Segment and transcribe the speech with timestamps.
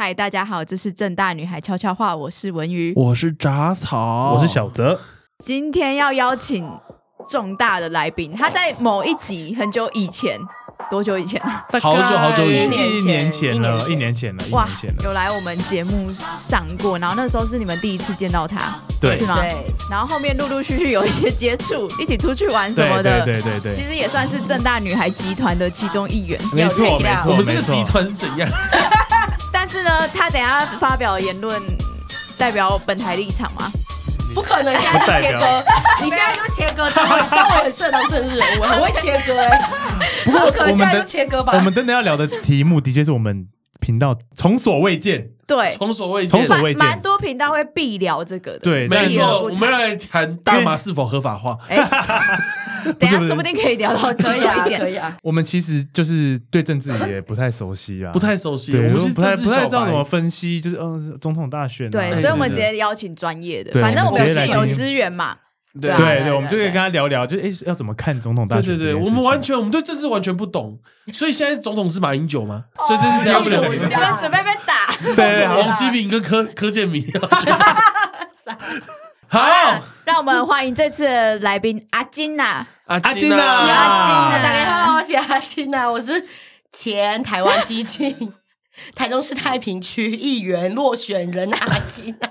[0.00, 2.92] 嗨，大家好，这是正大女孩悄悄话，我是文瑜。
[2.94, 5.00] 我是杂草，我是小泽。
[5.44, 6.70] 今天要邀请
[7.28, 10.38] 重大的来宾，他在某一集很久以前，
[10.88, 11.42] 多久以前？
[11.82, 15.02] 好久好久以前一年前了，一一年前了，一哇年前，了。
[15.02, 19.40] 有来我们节目上过，然后那时候是你们第一次见到他，对是吗？
[19.40, 19.52] 对，
[19.90, 26.40] 然后后面陆陆续续有一些接触，一起出去玩什么的，对对对对，其实也算是正大女孩集团的其中一员。
[26.52, 28.48] 没错有没错，我们这个集团是怎样？
[29.70, 31.62] 但是呢，他等一下发表的言论
[32.38, 33.70] 代表本台立场吗？
[34.34, 35.62] 不可能现在就切割，
[36.02, 39.60] 你现在就切割，知道我很适合当政治人物，很会切割哎。
[40.24, 41.52] 不可能现在就切割吧？
[41.54, 43.46] 我们真的要聊的题目，的确是我们
[43.78, 46.56] 频道从所未见，对，从所未见从所。
[46.62, 47.02] 未蛮蛮。
[47.02, 48.60] 多频道会必聊这个的。
[48.60, 51.58] 对没错，我们要来谈大麻是否合法化。
[51.68, 51.76] 哎，
[52.98, 54.80] 等一下说不定可以聊到其中可以啊，一点。
[54.80, 55.16] 可以啊。
[55.22, 60.04] 我们其实就是对政治也不太熟悉啊，不太熟悉，对，我们是不太不太知道怎么。
[60.04, 65.36] 分析，就是嗯，总统大选啊，对，哎所以我们直对对接邀请专业的，反正我们现有资源嘛。
[65.80, 69.10] 对啊对对，我们就可以跟他聊聊，就哎要怎么看总统大对对对，选这件事情？
[69.10, 70.78] 我们完全我们对政治完全不懂，
[71.12, 72.64] 所以现在总统是马英九吗？
[72.86, 73.68] 所以这是谁要不了？
[73.70, 75.14] 你们准备被打。
[75.14, 77.04] 对啊王 基明跟柯柯建明。
[79.30, 79.40] 好，
[80.06, 82.66] 让我们欢迎这次的来宾阿金呐。
[82.86, 86.26] 阿阿金啊阿金啊大家好，我是阿金呐，我是
[86.72, 88.32] 前台湾基进
[88.96, 92.28] 台中市太平区议员落选人阿金啊。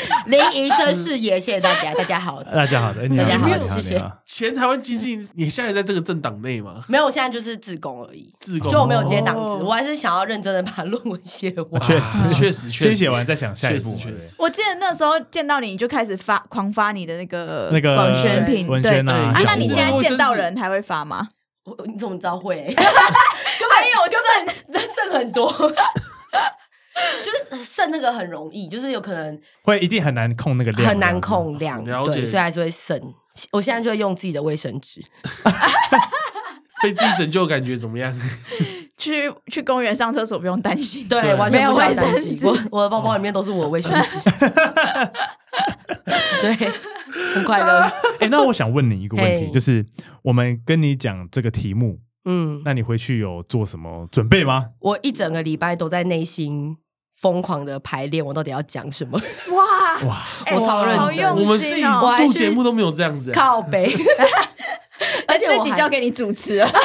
[0.26, 2.42] 林怡真是也，谢谢大家，大家好。
[2.42, 4.12] 大家好的，哎你好，大家好谢谢。
[4.24, 6.82] 前台湾经济，你现在在这个政党内吗？
[6.88, 8.70] 没有，我现在就是自工而已，自工。
[8.70, 9.56] 就我没有接党哦。
[9.58, 11.80] 职，我还是想要认真的把论文写完。
[11.86, 21.28] 确实 确实先写完再想下一步确实我记得那时候见到你，你就开始发狂发你的那个那个文宣品，对文宣啊那你现在见到人还会发吗？
[21.64, 25.52] 我你怎么知道会、根本有剩，这剩很多。
[27.22, 33.00] 就是剩那个很容易，就是有可能会一定很难控那个量，很难控量，了解对，所以还是会剩。
[33.52, 35.02] 我现在就会用自己的卫生纸，
[36.82, 38.12] 被自己拯救，感觉怎么样？
[38.96, 42.34] 去去公园上厕所不用担心，对，对没完全不需要有卫生担心。
[42.34, 44.18] 纸我我的包包里面都是我的卫生纸，
[46.40, 46.54] 对，
[47.34, 47.80] 很快乐。
[48.20, 49.84] 哎、那我想问你一个问题，就是
[50.22, 54.70] 我们跟你讲这个题目，嗯，那你回去有做什么准备吗？
[54.80, 56.78] 我一整个礼拜都在内心
[57.16, 59.20] 疯狂的排练，我到底要讲什么？
[59.50, 63.34] 哇哇，哎我超认真好用我们自己录节目都没有这样子、啊。
[63.34, 63.92] 靠背，
[65.26, 66.68] 而且这我还集交给你主持了。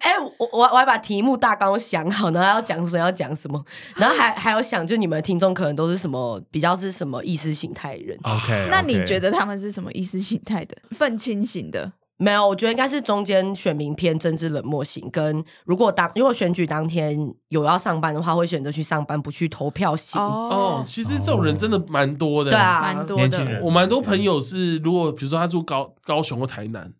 [0.00, 3.62] 哎、我我我还把题目大纲都想好，然后要讲什么要讲什么，
[3.96, 9.30] 然后还还有想，就你们的听众可能都是什么比较是什么意识形态人？OK，那你觉得？
[9.30, 10.74] 得他们是什么意识形态的？
[10.92, 17.16] 愤青型的，没有，我觉得应该是中间选民偏政治冷漠型，跟如果当如果选举当天
[17.48, 20.20] 有要上班的话，会选择去上班，不去投票型。
[20.20, 22.50] 哦，其实这种人真的蛮多的。
[22.50, 23.60] 对啊，蛮多的。
[23.62, 26.92] 我蛮多朋友是，如果比如说他住高高雄或台南，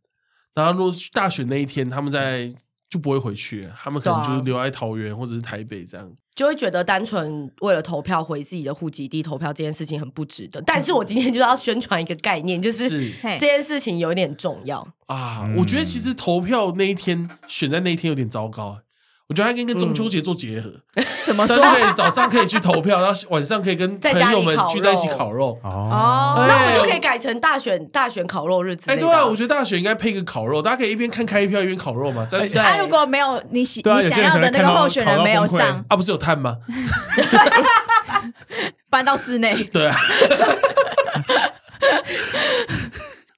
[0.54, 2.54] 然后如果大选那一天他们在
[2.88, 6.08] 就不会回去，他们可能就是留在桃园或者是台北这样。
[6.38, 10.62] 就会觉得单纯为了投票回自己的户籍地投票这件事情很不值得。
[10.62, 14.86] 但是我今天就要宣传一个概念，就是是这件事情有一点重要。
[15.06, 18.78] 啊，嗯我觉得其实投票那一天选在那一天有点糟糕。
[19.28, 20.72] 我觉得它跟跟中秋节做结合，
[21.26, 21.58] 怎么说？
[21.94, 25.58] 早上可以去投票，然后晚上可以跟在朋友们聚在一起烤肉。
[25.62, 29.10] 哦，哦，那我们就可以改成大选大选烤肉日子哎，类的啊。
[29.10, 32.26] 对啊，我觉得大选应该配个烤肉，大家可以一边看开票一边烤肉嘛。
[32.28, 36.56] 这样哎对他如果没有你喜你想要的那个候选人没有上，啊，不是有炭吗？
[38.88, 39.94] 搬到室内，对啊。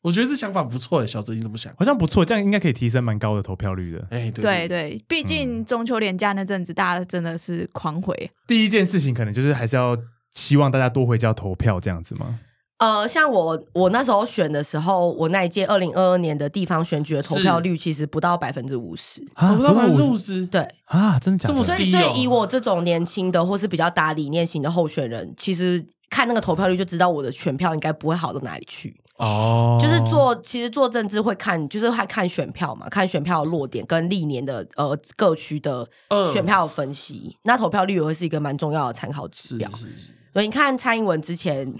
[0.02, 1.72] 我觉得这想法不错诶，小泽你怎么想？
[1.78, 4.06] 好像不错，这样应该可以提升蛮高的投票率的。
[4.10, 9.96] 哎，对对对，毕竟中秋连假那阵子，大家真的是狂回，第一件事情可能就是还是要
[10.32, 12.38] 希望大家多回家投票这样子吗？
[12.78, 19.22] 呃，像我我那时候选的时候，我那一届二零二二年的地方选举的投票率其实不到百分之五十。
[19.34, 21.62] 啊不到百分之五十，对，啊，真的假的？
[21.62, 28.96] 所以所以以我这种年轻的或是比较打理念型的候选人，其实看那个投票率就知道我的选票应该不会好到哪里去。
[29.20, 37.36] 哦，就是做，其实做政治会看，就是会看选票嘛，看选票的落点跟历年的呃各区的嗯选票的分析。
[37.42, 39.70] 那投票率也会是一个蛮重要的参考指是标。
[39.72, 41.70] 是是，所以你看蔡英文之前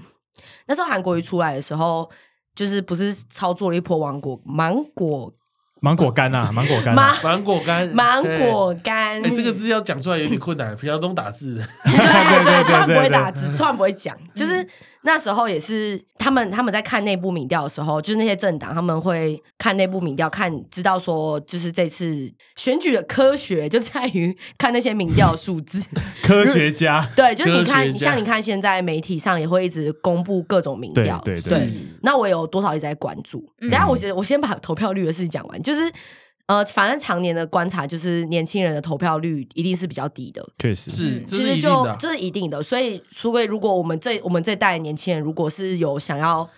[0.66, 2.10] 那时候韩国瑜出来的时候，
[2.54, 5.32] 就是不是操作了一波芒果芒果
[5.80, 9.22] 芒果干啊， 芒果干、芒啊，芒果干，芒果干。
[9.22, 11.54] 哎，哎这个字要讲出来有点困难，平常都打字。
[11.84, 14.66] 对对对 突然不会打字，突然不会讲，就是
[15.02, 25.82] 那时候也是他们他们在看内部民调的时候，就是那些政党他们会看内部民调，看知道说就是这次选举的科学就在于看那些民调的数字。
[26.22, 31.68] 科学家， 对，就是你看，像你看现在媒体上也会一直公布各种民调，对对对
[32.02, 33.42] 那我有多少一直在关注？
[33.60, 35.90] 等下我先我先把投票率的事情讲完，就是
[36.50, 40.44] 呃，反正常年的观察就是年轻人的投票率一定是比较低的。
[40.58, 41.96] 确实是，这其实是一定的啊。
[41.96, 46.48] 就这是一定的，所以所以如果我们这我们这代的年轻人如果是有想要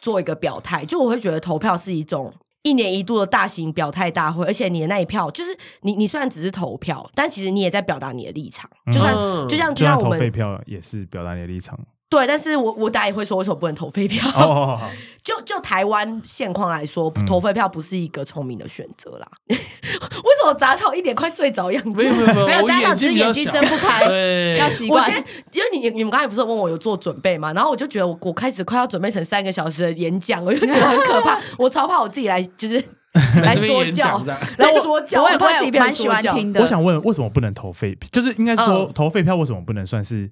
[0.00, 11.76] 做一个表态，就我会觉得投票是一种一年一度的大型表态大会，而且你的那一票就是你你虽然只是投票，但其实你也在表达你的立场，就算、嗯就像就像我们投废票也是表达你的立场。
[12.12, 14.22] 对，但是我我大家也会说为什么不能投废票？
[15.24, 19.26] 就就台湾现况来说，嗯投废票不是一个聪明的选择啦。
[19.48, 21.90] 为什么杂草一脸快睡着样子？
[21.90, 25.14] 没有没有没有，没有 我家长只是眼睛小睁不开对，要习惯我今。
[25.14, 32.84] 天，因为你你们刚才不是问我有做准备嘛，然后我就觉得我我开始快要准备成三个小时的演讲，我就觉得很可怕，我超怕我自己来就是
[33.42, 34.22] 来说教
[34.58, 36.08] 来说教，我也我怕自己蛮喜。
[36.08, 36.60] 欢听的。
[36.60, 38.08] 我想问，为什么不能投废票？
[38.12, 40.28] 就是应该说嗯投废票为什么不能算是？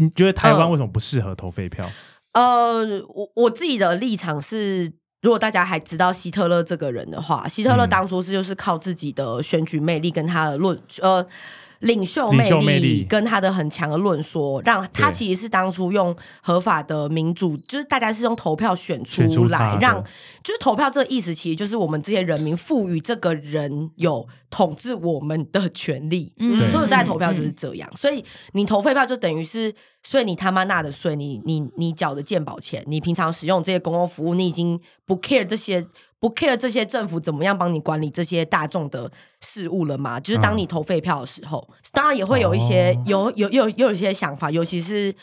[0.00, 1.88] 你觉得台湾嗯为什么不适合投废票？
[2.32, 4.90] 呃，我我自己的立场是。
[5.22, 11.22] 如果大家还知道希特勒这个人的话，希特勒嗯当初是就是靠自己的选举魅力跟他的论呃
[11.80, 20.02] 领袖魅力跟他的很强的论说，让他其实是当初用合法的民主，就是大家是用投票选出选出来，让
[20.42, 26.32] 就是投票这个意思，其实就是我们这些人民赋予这个人有统治我们的权利。
[26.38, 35.86] 嗯对所有在投票就是嗯这样，所以你投废票就等于是所以你他妈纳的税，你你你缴的健保钱，你平常使用这些公共服务，你已经不 care 这些
[36.18, 39.10] 不 care 这些政府怎么样帮你管理这些大众的
[39.40, 40.18] 事务了吗？
[40.20, 45.14] 就是当你投废票的时候，当然也会有一些、哦有有有有一些想法，尤其是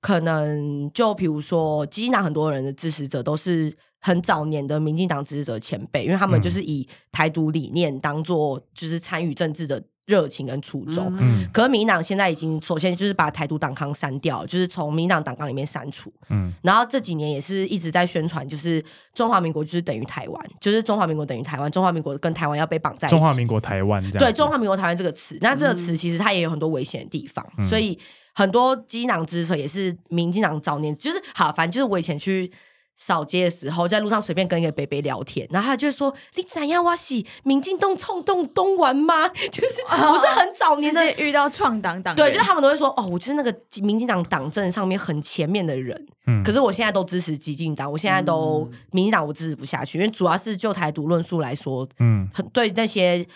[0.00, 3.74] 可能就比如说，基金党很多人的支持者都是
[4.06, 11.12] 很早年的民进党支持者前辈，因为他们嗯就是以台独理念当做就是参与政治的热情跟初衷。
[11.18, 16.12] 嗯可是民进党现在已经首先就是把台独党纲删掉，就是从民进党党纲里面删除。
[16.30, 18.80] 嗯然后这几年也是一直在宣传，就是
[19.12, 23.16] 中华民国就是等于台湾，就是中华民国等于台湾，中华民国跟台湾要被绑在一起。
[23.16, 27.98] 中华民国台湾这样对中华民国台湾这个词，那这个词其实它也有很多危险的地方，嗯所以
[28.36, 32.52] 很多基金党支持者也是民进党早年就是好，反正就是我以前去。
[32.96, 53.26] 扫街的时候，在路上随便跟一个北北聊天，然后他就会说：“你怎样哇西民进党冲动东玩吗？”就是我是很早年的接遇到创党党，对，就他们都会说：“哦，我就是那个民进党党政上面很前面的人。”嗯可是我现在都支持激进党，我现在都、民进党我支持不下去，因为主要是就台独论述来说，嗯很对那些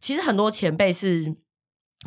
[0.00, 1.34] 其实很多前辈是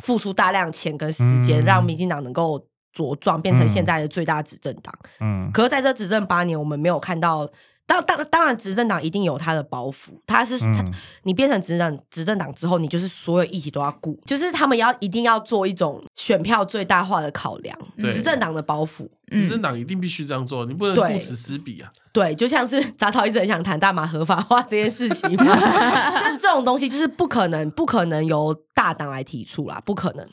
[0.00, 2.64] 付出大量钱跟时间，嗯让民进党能够
[2.94, 4.94] 茁壮，变成现在的最大执政党。
[5.20, 7.48] 嗯可是在这执政八年，我们没有看到。
[7.86, 10.94] 当当当然，执政党一定有他的包袱，他是他嗯
[11.24, 19.08] 你变成执政执政党之后，你就是所有议题都要顾，就是他们要一定要做一种选票最大化的考量，对执政党的包袱。
[19.32, 21.90] 执政党一定必须这样做，你不能对顾此失彼啊。
[22.12, 25.56] 对，就像是杂草一直很想谈大麻合法化这件事情嘛，
[26.16, 30.24] 这这种东西就是不可能，不可能由大党来提出啦，不可能，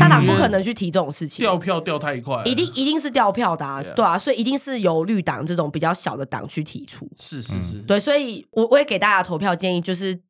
[0.00, 1.44] 大党不可能去提这种事情。
[1.44, 7.08] 掉票掉太快，一定一定是掉票的、啊，对啊所以一定是由绿党这种比较小的党去提出。
[7.16, 10.20] 是是是，对，所以我我也给大家投票建议，就是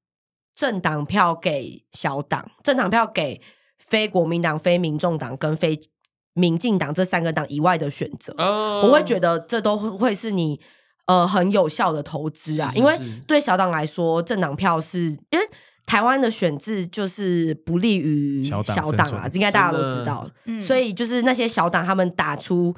[0.54, 3.40] 政党票给小党，政党票给
[3.78, 5.78] 非国民党、非民众党跟非
[6.34, 8.34] 民进党这三个党以外的选择。
[8.36, 10.60] 哦我会觉得这都会会是你
[11.06, 12.94] 呃很有效的投资啊，因为
[13.26, 15.48] 对小党来说，政党票是因为
[15.86, 18.60] 台湾的选制就是不利于小
[18.92, 20.60] 党啊，应该大家都知道，嗯。
[20.60, 22.74] 所以就是那些小党他们打出，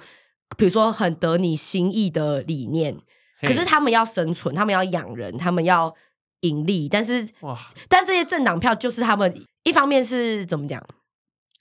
[0.59, 2.97] 比如说很得你心意的理念，
[3.41, 5.95] 可是他们要生存，他们要养人，他们要
[6.41, 9.35] 盈利，但是哇，但这些政党票就是他们
[9.65, 10.85] 一方面是怎么讲，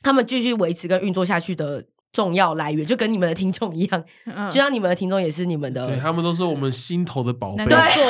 [0.01, 1.85] 他们继续维持跟运作下去的
[2.17, 4.49] 重要来源，就跟你们的听众一样，嗯。
[4.49, 7.63] 就像你们的听众也是你们的，对他们都是我们心头的宝贝。
[7.65, 8.03] 能，够做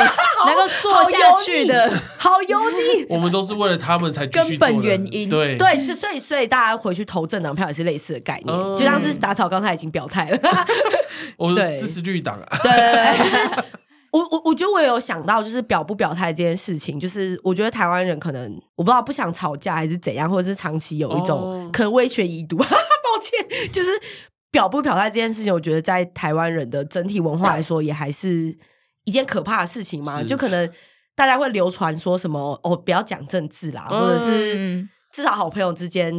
[0.46, 3.06] 能够做下去的，好油腻。
[3.10, 5.28] 我们都是为了他们才继续根本原因。
[5.28, 5.58] 对。
[5.58, 10.40] 对，就所以所以大家回去投政党票也是类似的概念，哦就像是打草刚才已经表态了，
[11.36, 11.76] 我对。
[11.76, 13.38] 支持绿党啊，对对对，就是
[14.12, 21.70] 我我我觉得我有想到，就是表不表态这件事情，就是我觉得台湾人可能我不知道不想吵架还是怎样，或者是长期有一种、哦。
[21.74, 22.58] 可能威权遗毒，
[23.16, 23.90] 抱歉， 就是
[24.52, 28.56] 表不表态这件事情，我觉得在台湾人的整体文化来说，也还是
[29.06, 30.70] 一件可怕的事情嘛，就可能。
[31.18, 36.14] 大家会流传说什么哦，不要讲政治啦，或者是嗯至少好朋友之间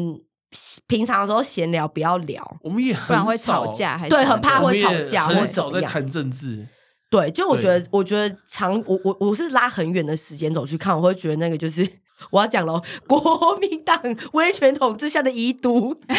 [0.89, 6.67] 平常的时候闲聊不要聊，我们也不然会很少吵，架，还是对很怕会吵架很少在谈政治。
[7.09, 11.89] 对，就我觉得，我觉得长，我我我是拉很远的时间走去看，我会觉得那个就是
[12.31, 14.01] 我要讲喽， 国民党
[14.33, 15.99] 威权统治下的遗毒。
[16.09, 16.17] 哎，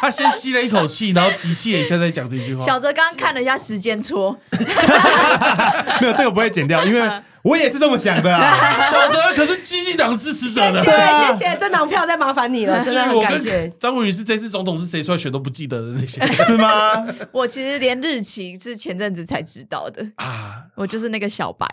[0.00, 2.64] 他先吸了一口气，然后急气了一下再讲这句话。
[2.64, 4.38] 小泽刚刚看了一下时间戳，
[6.00, 7.00] 没有这个不会剪掉，因为
[7.42, 8.54] 我也是这么想的啊。
[8.90, 10.82] 小泽可是激进党支持者呢。
[10.82, 13.72] 谢谢谢谢，政党票再麻烦你了， 真的很感谢跟。
[13.78, 17.06] 张文宇是这次总统是谁出来选都不记得的那些 是吗？
[17.32, 21.66] 我其实连日期是前阵子才知道的，啊，我就是那个小白。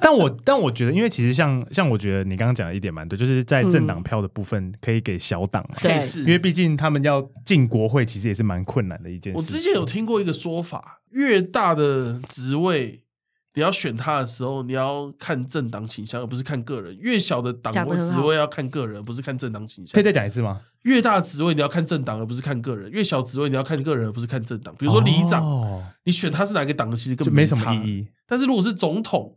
[0.00, 9.36] 但我但我觉得，因为其实像像我觉得你刚刚讲的一点蛮对，就是在政党票的部分可以给小党嘛，对是因为毕竟他们要进国会，其实也是蛮困难的一件事。
[9.36, 13.02] 我之前有听过一个说法，越大的职位，
[13.54, 20.02] 你要选他的时候，你要看政党倾向，而不是看个人；越小的党位讲得很好职位要看个人，而不是看政党倾向可以。
[20.02, 20.60] 再讲一次吗？
[20.82, 24.74] 越大的职位你要看政党，而不是看个人；越小职位你要看个人，而不是看政党。
[24.78, 28.06] 比如说里长，哦你选他是哪个党的，其实根本就没什差么意义。
[28.26, 29.34] 但是如果是总统，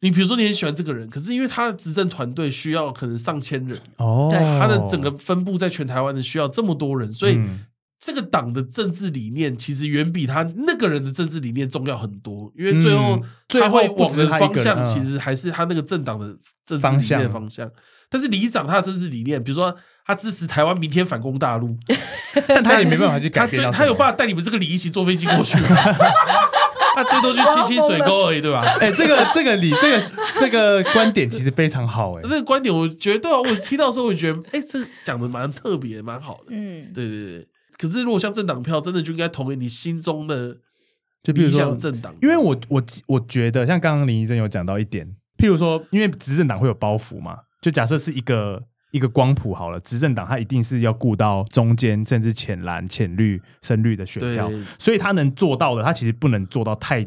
[0.00, 7.60] 你比如说你很喜欢这个人，可是因为他的执政团队需要可能上千人，哦，对他的整个分布在全台湾的需要这么多人，所以嗯
[8.02, 12.50] 这个党的政治理念其实远比他那个人的政治理念重要很多。
[12.56, 17.70] 因为最后嗯最后他会往的方向，其实还是他那个政党的政治理念的方向。
[18.08, 21.76] 但是里长他的政治理念，比如说他支持台湾明天反攻大陆，
[22.48, 23.72] 但他也没办法去他最改变。
[23.72, 25.68] 他有办法带你们这个里一起坐飞机过去吗？
[26.96, 28.62] 他最多去清清水沟而已，对吧？
[28.80, 30.02] 哎、这个这个理这个
[30.40, 36.46] 这个观点其实非常好哎、 这个观点，我觉得对啊，我听到的时候，我觉得，哎、这讲的蛮特别，蛮好的。
[36.48, 37.46] 嗯，对对对。
[37.80, 40.58] 可是如果像政党票，真的就应该投给你心中的
[41.22, 45.06] 就比如说想政党，因为我我我觉得像刚刚林医生有讲到一点，
[45.38, 57.02] 譬如说，因为执政党会有包袱嘛，就假设是一个一个光谱好了，执政党他一定是要顾到中间甚至浅蓝、浅绿、深绿的选票，所以他能做到的，他其实不能做到太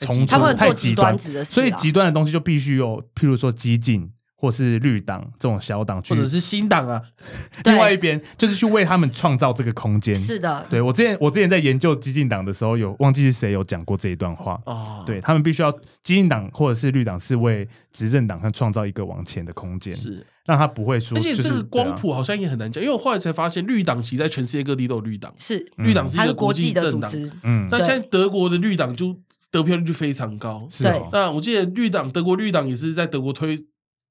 [0.00, 1.18] 冲突、极端他们太做极端。
[1.44, 4.10] 所以极端的东西就必须有，譬如说激进
[4.44, 7.00] 或是绿党这种小党去或者是新党啊，
[7.64, 10.14] 另外一边，就是去为他们创造这个空间。
[10.14, 14.60] 是的，对我之前我之前在研究激进党的时候，有忘记是谁有讲过这一段话。
[14.66, 15.72] 哦，对他们必须要
[16.02, 21.14] 激进党或者是绿党是为执政党创造一个往前的空间，是，让他不会输。
[21.16, 29.16] 而且就是这个光，谱好像也很难讲，因为我后来才发现，绿党其实在全世界各地都有绿党，是嗯绿党是一它个国际的政党，组织，嗯，那对现在德国的绿党就
[29.50, 30.66] 得票率就非常高。
[30.68, 33.56] 是哦，那我记得绿党，德国绿党也是在德国推，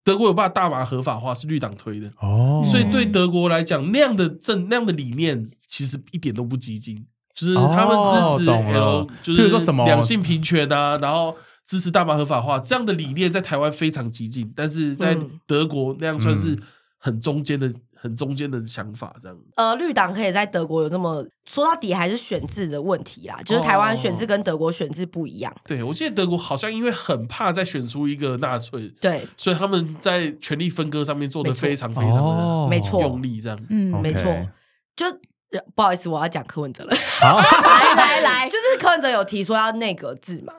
[0.04, 2.12] 德国有把大麻合法化，是绿党推的。
[2.20, 8.80] 哦，所以对德国来讲，那样的政那样的理念其实一点都不激进，就是他们支持哦懂了。
[8.80, 9.86] L，就是说什么？
[9.86, 15.40] 两性平权啊，然后支持大麻合法化这样的理念，在台湾非常激进，但是在嗯。
[15.48, 16.60] 德国那样算是嗯
[16.98, 17.72] 很中间的、
[18.04, 19.38] 很中间的想法，这样。
[19.56, 33.58] 呃，绿党可以在德国有这么说到底还是选制的问题啦，就是台湾选制跟德国选制不一样，对我记得德国好像因为很怕再选出一个纳粹，对，所以他们在权力分割上面做的非常非常的哦没错用力，这样。
[33.70, 34.24] 嗯没错，
[34.98, 35.06] 就。
[35.08, 36.96] 呃不好意思，我要讲柯文哲了。
[37.22, 40.52] 好，来 来来， 就是柯文哲有提说要内阁制嘛，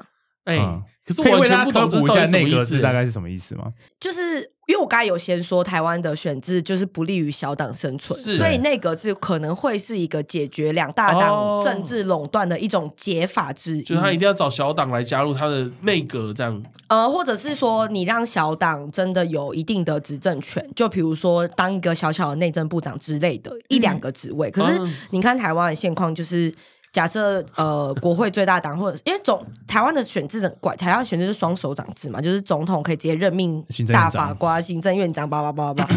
[0.45, 3.65] 哎、嗯可是我完可以为大家全不懂这科普一下到底是什么内阁意思制大概是什么意思吗？
[4.01, 13.83] 就是因为我刚才有先说台湾的选制就是不利于小党生存，是所以内阁制可能会是一个解决两大哦党政治垄断的一种解法之一。
[13.83, 16.63] 就是他一定要找小党来加入他的内阁，这样。
[16.89, 24.51] 呃，或者是说你让小党真的有一定的执政权，就比如说当一个小小的内政部长之类的一两个职位。
[24.51, 26.55] 可是嗯你看台湾的现况就是。
[26.95, 35.97] 假设呃，国会最大党或者因为总台湾的选制很怪，台湾选制是双手掌制嘛，就是总统可以直接任命大法官、行政院长，叭叭叭叭叭。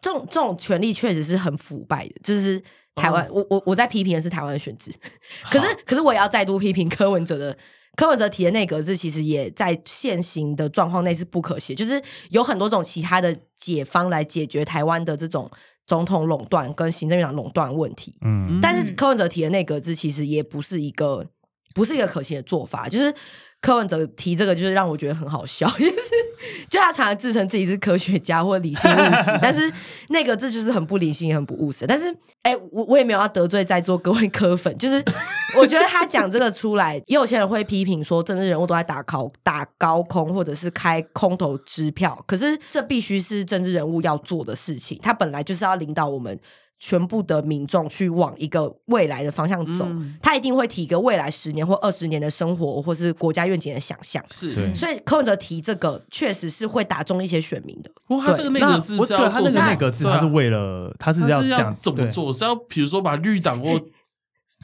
[0.00, 2.62] 这种这种权利确实是很腐败的，就是
[2.94, 4.92] 台湾，我我我在批评的是台湾的选制，
[5.50, 7.58] 可是可是我也要再度批评柯文哲的。
[7.96, 15.50] 柯文哲提的内阁制其实也在现行的状况内是不可行，就是有很多种其他的解方来解决台湾的这种
[15.86, 18.14] 总统垄断跟行政院长垄断问题。
[18.22, 21.26] 嗯，但是柯文哲提的内阁制其实也不是一个
[21.74, 23.14] 不是一个可行的做法，就是
[23.60, 25.92] 柯文哲提这个，就是让我觉得很好笑， 就是
[26.68, 29.72] 就他常常自称自己是科学家或理性务实， 但是
[30.10, 31.84] 那个这就是很不理性也很不务实。
[31.86, 35.02] 但是哎、我我也没有要得罪在座各位科粉，就是
[35.58, 46.38] 我觉得他讲这个出来，也有些人会批评说政治人物都在打高打高空或者是开空头支票，可是这必须是政治人物要做的事情，他本来就是要领导我们。
[46.78, 54.24] 全部的民众去往一个未来的方向走，嗯他一定会提一个未来十年或二十年的生活或是国家愿景的想象。
[54.30, 57.90] 是所以柯文哲提这个，确实是会打中一些选民的。
[58.08, 62.32] 哇他这个内那阁字是我对他那个要做内阁制，对啊他是为了他是他是要要讲对怎么做？
[62.32, 63.80] 是要比如说把绿党或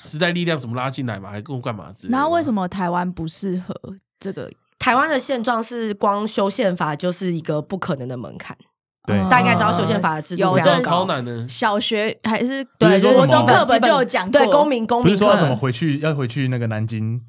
[0.00, 2.16] 时代力量什么拉进来嘛，还跟我干嘛之类的？
[2.16, 2.52] 然后为什？
[2.52, 3.75] 么台湾不适合
[4.21, 4.50] 这个？
[4.78, 8.57] 台湾的现状是，光修宪法就是一个不可能的门槛。
[9.04, 11.49] 对嗯大家应该知道修宪法的制度有这非常高超难的？
[11.49, 15.56] 小学还是对，比如说什么国中课本本就有讲，对公民公民不是说要怎么。
[15.56, 17.21] 回去要回去那个南京，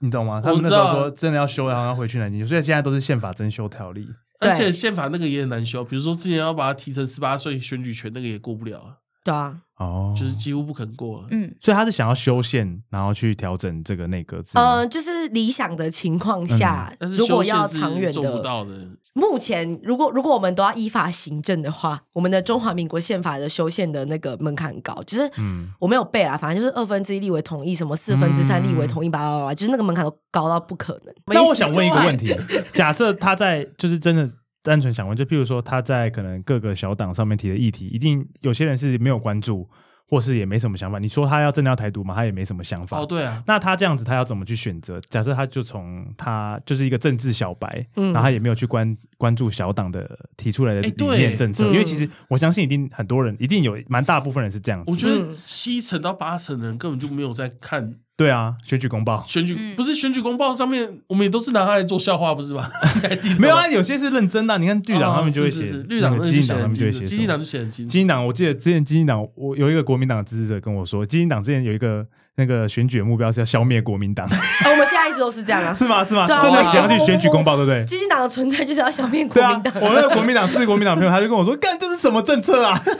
[0.00, 0.40] 你懂吗？
[0.42, 4.08] 他们那时候说真的要修，然后要回去南京，所以现在都是宪法增修条例。
[4.40, 8.92] 而且宪法那个也很难修，比如说之前要把它提成十八岁选举权，那个也过不了啊，
[9.24, 11.24] 对啊，哦，就是几乎不肯过。
[11.30, 14.62] 嗯，所以他是想要修宪，然后去调整这个内阁制吗。
[14.62, 18.72] 呃，就是理想的情况下，但是如果要修宪是长远做不的，到的，
[19.12, 25.68] 目前如果如果我们都要依法行政的话，我们的中华民国宪法的修宪的那个门槛很高，就是嗯。
[25.78, 31.14] 我没有背啦，反正就是二分之一立委同意，什么四分之三立委同意，叭叭叭，就是那个门槛都高到不可能。
[31.26, 32.34] 那我想问一个问题：
[32.72, 34.28] 假设他在就是真的
[34.66, 39.68] 单纯想问，就譬如说他在可能各个小党上面提的议题，一定有些人是没有关注，
[40.08, 40.98] 或是也没什么想法。
[40.98, 42.16] 你说他要真的要台独吗？
[42.16, 42.98] 他也没什么想法。
[42.98, 45.00] 哦，对啊，那他这样子，他要怎么去选择？
[45.02, 54.90] 假设他就从他就是一个政治小白，嗯然后他也没有去关关注小党的提出来的理念政策，嗯因为其实我相信一定很多人，一定有蛮大部分人是这样子。
[54.90, 62.66] 我觉得嗯七成到八成的人根本就没有在看对啊，选举公报选举，嗯不是选举公报上面，我们也都是拿它来做笑话，不是吗？
[62.94, 64.56] 你 还记得吗没有啊，有些是认真的啊。
[64.56, 67.98] 你看绿党他们就会写哦是是是，绿党那那就写个基金党他们就会写基金党就写很清楚基。
[67.98, 72.06] 金党，我记得之前基金党，我有一个国民党的支持者跟我说，基金党之前有一个
[72.36, 75.74] 那个选举的目标是要消灭国民党， 啊我们现在一直都是这样啊。
[75.74, 76.02] 是吗？
[76.02, 76.26] 是吗？
[76.26, 77.84] 对啊真的我写上去选举公报，对不对？
[77.84, 82.82] 基金党的存在就是要消灭国对啊民党，，我那个国民党支持国民党朋友，他就跟我说：“干，这是什么政策啊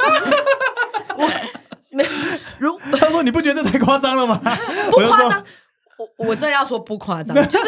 [1.91, 2.05] 没
[2.61, 2.79] 如？
[2.99, 4.39] ”他说：“你不觉得这太夸张了吗？”
[4.91, 5.45] 不夸张，
[5.99, 7.67] 我我真的要说不夸张， 就是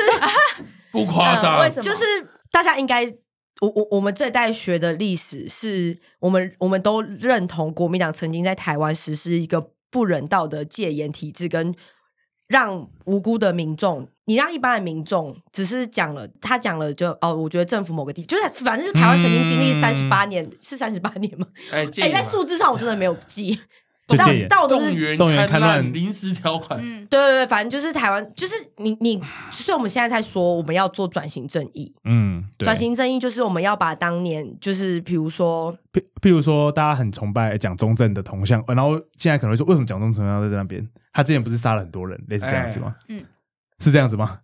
[0.93, 2.05] 不夸张，嗯为什么就是
[2.51, 3.05] 大家应该，
[3.61, 11.75] 我我我们这一代学的历史是我们我们都认同国民党曾经在台湾实施一个不人道的戒严体制，跟
[12.47, 21.47] 让无辜的民众，你让一般的民众只是讲了，他讲了就哦，我觉得政府某个地就是反正就台湾曾经经历嗯三十八年，是三十八年吗？
[21.71, 23.61] 哎，在数字上我真的没有记，
[24.09, 31.95] 就但戒严但我都是动员动员戡戡乱临时条款，嗯，对对对，反正就是台湾，就是你你，所以我们现在在说我们要做转型正义。
[32.05, 40.89] 嗯，对转型正义就是我们要把当年就是比如说譬譬如说，大家很崇拜蒋中正的铜像，呃然后现在可能会说，为什么蒋中正要在那边？
[41.13, 42.95] 他之前不是杀了很多人，类似这样子吗？
[43.01, 43.25] 哎嗯
[43.81, 44.41] 是这样子吗？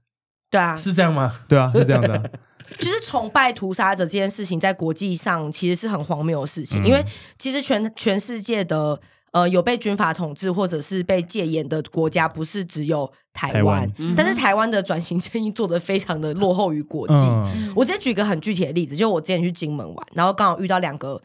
[0.50, 1.32] 对啊，是这样吗？
[1.48, 2.22] 对啊，是这样的啊、
[2.78, 7.04] 就是崇拜屠杀者这件事情，在国际上其实是很荒谬的事情，嗯因为
[7.36, 9.00] 其实全全世界的
[9.34, 17.14] 呃有被军阀统治或者是被戒严的国家，不是只有台台湾但是台湾的转型正义做得非常的落后于国际。
[17.14, 21.20] 嗯，我直接举一个很具体的例子，就我之前去金门玩，然后刚好遇到两个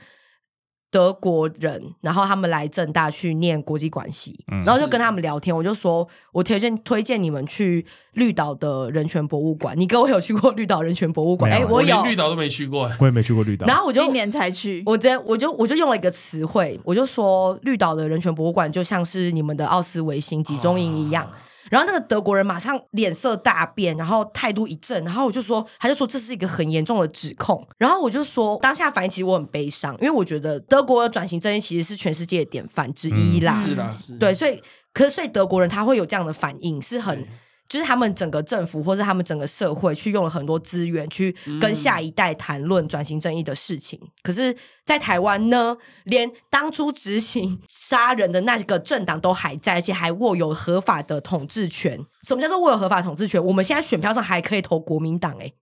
[0.91, 9.79] 德国人，然后他们来正大去念国际关系，嗯然后就跟他们聊天，我就说我推荐推荐你们去绿岛的人权博物馆。
[9.79, 11.51] 你跟我有去过绿岛人权博物馆？
[11.51, 13.67] 哎我有连绿岛都没去过，我也没去过绿岛。
[13.67, 21.31] 然后我就今年才去，我直接我就我就用了一个词汇，我就说绿岛的人权博物馆就像是你们的奥斯维辛集中营一样。
[21.69, 27.67] 然后那个德国人马上脸色大变，然后态度一震，然后我就说，他就说这是一个很严重的指控。
[27.77, 33.63] 然后我就说，当下反应其实我很悲伤，因为我觉得德国的转型正义其实是全世界的典范之一啦。
[33.63, 34.61] 是啦，是对，所以
[34.93, 37.27] 可是所以德国人他会有这样的反应，是很
[37.67, 43.99] 就是他们整个政府或是他们整个社会去用了很多资源去跟下一代谈论转型正义的事情。
[44.23, 44.55] 可是，
[44.89, 52.03] 在台湾呢，连当初执行杀人的那个政党都还在，而且还握有合法的统治权。
[52.23, 53.41] 什么叫做握有合法统治权？
[53.45, 55.53] 我们现在选票上还可以投国民党、欸，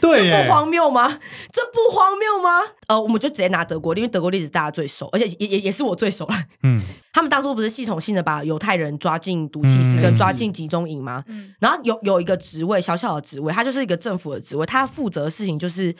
[0.00, 1.18] 对 这不，荒谬吗？
[1.52, 2.60] 这不荒谬吗？
[2.86, 6.34] 呃，我们就直接拿德国，因为德国例子大家最熟，而且也也也是我最熟了。
[6.62, 6.80] 嗯，
[7.12, 11.24] 他们当初不是系统性的把犹太人抓进毒气室嗯跟抓进集中营吗？
[11.26, 15.92] 嗯然后有有一个职位，小小的职位，他就是一个政府的职位，他负责的事情就是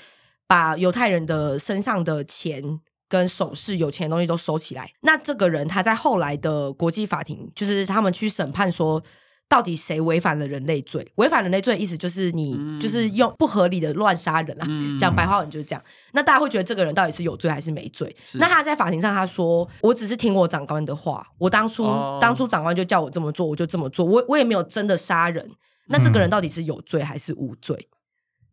[0.53, 2.81] 把犹太人的身上的钱。
[3.12, 4.91] 跟首饰、有钱的东西都收起来。
[5.03, 9.03] 那这个人他在后来的国际法庭，就是他们去审判说，
[9.47, 11.07] 到底谁违反了人类罪？
[11.17, 15.85] 违反人类罪的意思就是你、嗯就是用不合理的乱杀人啊，嗯 讲白话文就是这样。
[16.12, 18.17] 那大家会觉得这个人到底是有罪还是没罪？
[18.37, 25.51] 那他在法庭上他说：“我只是听我长官的话，我当初、哦当初长官就叫我这么做，我就这么做，我我也没有真的杀人。
[25.88, 27.91] 那这个人到底是有罪还是无罪？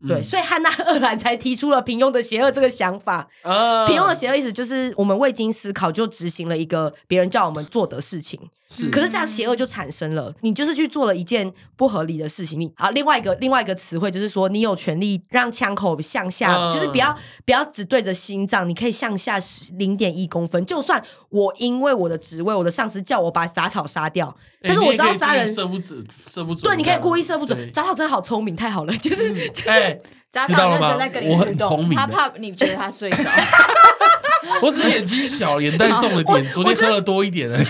[0.08, 3.28] 对，嗯所以汉娜·鄂兰才提出了平庸的邪恶这个想法。
[3.44, 8.40] 啊，平庸的邪恶意思就是我们未经思考就执行了一个别人叫我们做的事情，
[8.72, 12.60] 是可是这样邪恶就产生了，你就是去做了一件不合理的事情。
[12.60, 19.40] 你啊，另外一个另外一个词汇就是说，你有权利让枪口向下，嗯就是不要不要只对着心脏，你可以向下
[19.78, 20.64] 零点一公分。
[20.68, 25.52] 就算我因为我的职位，我的上司叫我把杂草杀掉，但是我知道杀人。
[25.52, 26.64] 射不准，射不准。
[26.64, 27.72] 对，你可以故意射不准。
[27.72, 30.00] 杂草真的好聪明，太好了，就是就是哎，
[30.32, 33.18] 家知道了吗长认真在跟你我很互动他聪明他怕你觉得他睡着。
[34.62, 37.66] 我只是眼睛小，眼袋重了点， 昨天喝了多一点而已。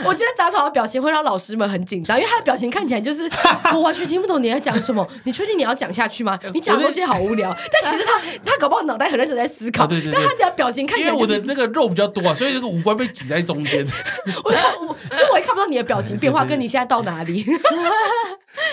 [0.04, 3.30] 我觉得杂草的表情会让老师们很紧张，因为他的表情看起来就是
[3.74, 5.06] 我完全听不懂你在讲什么。
[5.24, 6.38] 你确定你要讲下去吗？
[6.54, 7.54] 你讲的东西好无聊。
[7.72, 13.86] 但其实他他搞不好脑袋很认真在思考，啊对对对但他的表情看起因为我来就是的那个肉比较多啊，所以这个五官被挤在中间。
[14.44, 17.44] 我看我就我也看不到你的表情变化，跟你现在到哪里？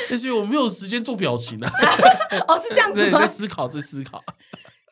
[0.09, 1.71] 但是我没有时间做表情啊，
[2.47, 3.19] 哦，是这样子对，吗？
[3.19, 4.23] 在思考，在思考。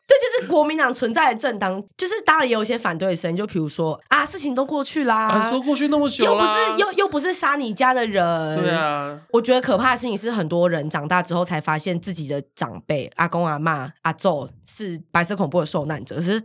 [0.06, 8.70] 对，就是国民党存在的政党，就是当然也有一些反对声音，就比如说啊，事情都过去啦，啊，说过去那么久又不是又又不是杀你家的人，对。
[8.70, 16.40] 啊，我觉得可怕的事情是，很多人长大之后才发现自己的长辈、阿公、阿妈、阿昼是白色恐怖的受难者，可是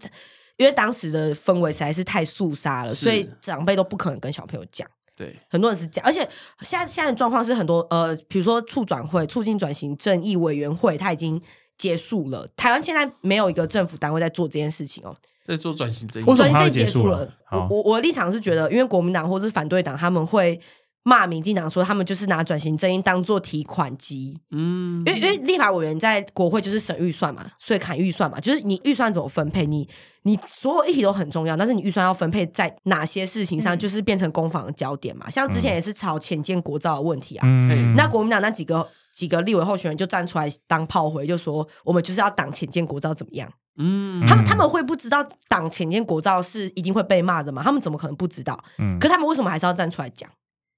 [0.58, 4.88] 因为当时的氛围实在是太肃杀了，所以长辈都不可能跟小朋友讲。
[5.16, 6.28] 对，很多人是这样，而且
[6.62, 11.40] 现在现在的状况是很多呃，比如说促转会、促进转型正义委员会，他已经
[11.82, 12.48] 结束了。
[12.56, 16.26] 台湾现在没有一个政府单位在做这件事情哦，在做转型正义。
[16.26, 17.28] 转型正义结结束了？
[17.50, 20.60] 我我我的立场是觉得，因为国民党或是反对党他们会
[21.04, 29.90] 骂民进党说他们就是拿转型正义当做提款机，嗯，因为因为立法委员在国会就是审预算嘛，所以砍预算嘛，就是你预算怎么分配，你
[30.24, 35.30] 你所有议题都很重要，但是你预算要分配在哪些事情上，嗯就是变成攻防的焦点嘛。
[35.30, 43.52] 像之前也是吵浅见国造的问题啊，嗯，那国民党那几个几个立委候选人就站出来当炮灰，就说我们就是要挡浅见国造怎么样？
[43.80, 47.64] 嗯，他们他们会不知道挡浅见国造是一定会被骂的吗？
[47.64, 48.64] 他们怎么可能不知道？
[48.78, 50.30] 嗯可他们为什么还是要站出来讲？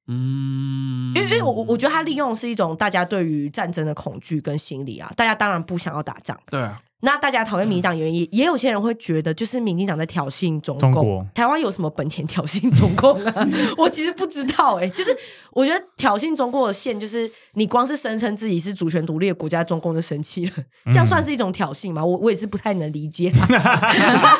[0.07, 6.37] 嗯，因为因为我我我觉得他利用的是一种大家对于战争的恐惧跟心理啊，大家当然不想要打仗。
[6.49, 10.93] 对啊，那大家讨厌民进党原因，也有些人会觉得，就是民进党在挑衅中共。
[10.93, 13.47] 中国台湾有什么本钱挑衅中共啊？
[13.77, 15.15] 我其实不知道哎、就是
[15.51, 20.51] 我觉得挑衅中共的线，就是你光是声称自己是主权独立的国家，中共就生气了，
[20.85, 22.05] 这样算是一种挑衅吗？
[22.05, 24.39] 我我也是不太能理解、啊。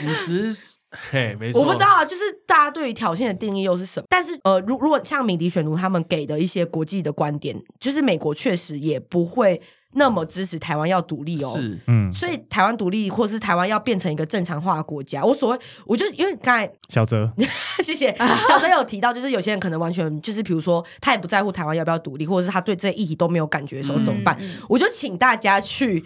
[0.00, 0.76] 我们只是
[1.10, 4.06] 嘿，没错，我不知道啊，就是大家对于挑衅的定义又是什么？
[4.08, 9.60] 但是呃，如如果像敏迪选读他们给的一些国际的观点，就是美国确实也不会
[9.94, 11.52] 那么支持台湾要独立哦。
[11.54, 17.32] 是，嗯，所以台湾独立，或是台湾要变成一个正常化的国家，我所谓，我就因为刚才小泽，
[17.82, 18.14] 谢谢。
[18.46, 24.04] 小泽有提到，就是有些人可能完全就是，比如说他也不在乎台湾要不要独立，或者是他对这些议题都没有感觉的时候嗯。
[24.04, 24.38] 怎么办？
[24.68, 26.04] 我就请大家去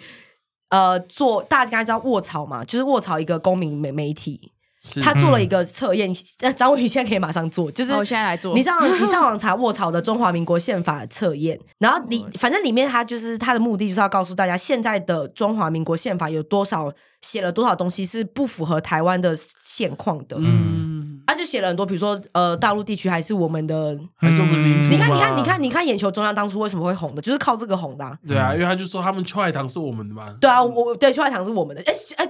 [0.69, 4.58] 呃做，大家应该知道卧槽嘛，就是卧槽一个公民媒媒体，是
[5.01, 6.09] 他做了一个测验，
[6.41, 8.53] 呃张伟宇现在可以马上做，就是好我现在来做。
[8.55, 23.99] 你上 你上网查卧槽的中华民国宪法测验，然后你反正里面他就是他的目的就是要告诉大家，现在的中华民国宪法有多少写了多少东西是不符合台湾的现况的，嗯，他就写了很多，比如说呃大陆地区还是我们的。
[24.15, 28.17] 还是我们领土嗯你看，你看，你看，你看，眼球中央当初为什么会红的，就是靠这个红的、啊。
[28.27, 31.81] 对啊，因为他就说他们秋海棠是我们的嘛，对啊，我对秋海棠是我们的。
[31.83, 32.29] 哎哎，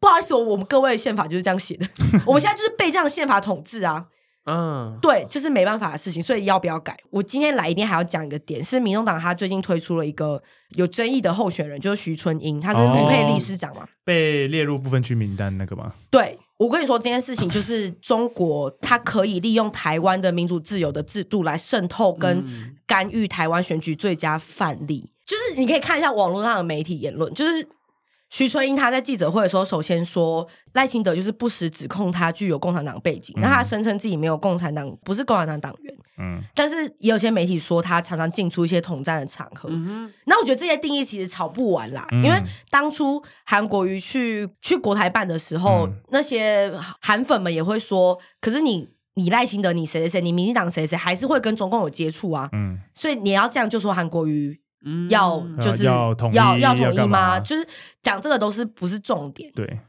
[0.00, 1.86] 不好意思，我我们各位的宪法就是这样写的，
[2.26, 4.06] 我们现在就是被这样的宪法统治啊。
[4.48, 6.96] 嗯，对，这是没办法的事情，所以要不要改？
[7.10, 10.40] 我今天来一定还要讲一个点，是民众党他最近推出了一个
[10.76, 13.84] 有争议的候选人，就是徐春英，他是陆配理事长嘛。
[14.04, 15.92] 被列入部分区名单那个吗？
[16.12, 25.10] 对我跟你说，这件事情就是中国，它可以利用台湾的民主自由的制度来渗透跟嗯干预台湾选举最佳范例。
[25.26, 27.66] 就是你可以看一下网络上的媒体言论，就是
[28.28, 35.94] 徐春英他在记者会的时候，首先说赖清德就是不实指控他具有共产党背景，那、他声称自己没有共产党，不是共产党党员。
[36.18, 39.68] 嗯，但是也有些媒体说他常常进出一些统战的场合。
[39.70, 57.40] 嗯那我觉得这些定义其实吵不完啦，嗯因为当初韩国瑜去去国台办的时候，嗯那些韩粉们也会说，可是你你赖清德，你谁谁谁，你民进党谁谁，还是会跟中共有接触啊，嗯，所以你要这样就说韩国瑜嗯要就是要统一要要统一吗？
[57.40, 57.66] 就是
[58.02, 59.52] 讲这个都是不是重点。
[59.52, 59.80] 对，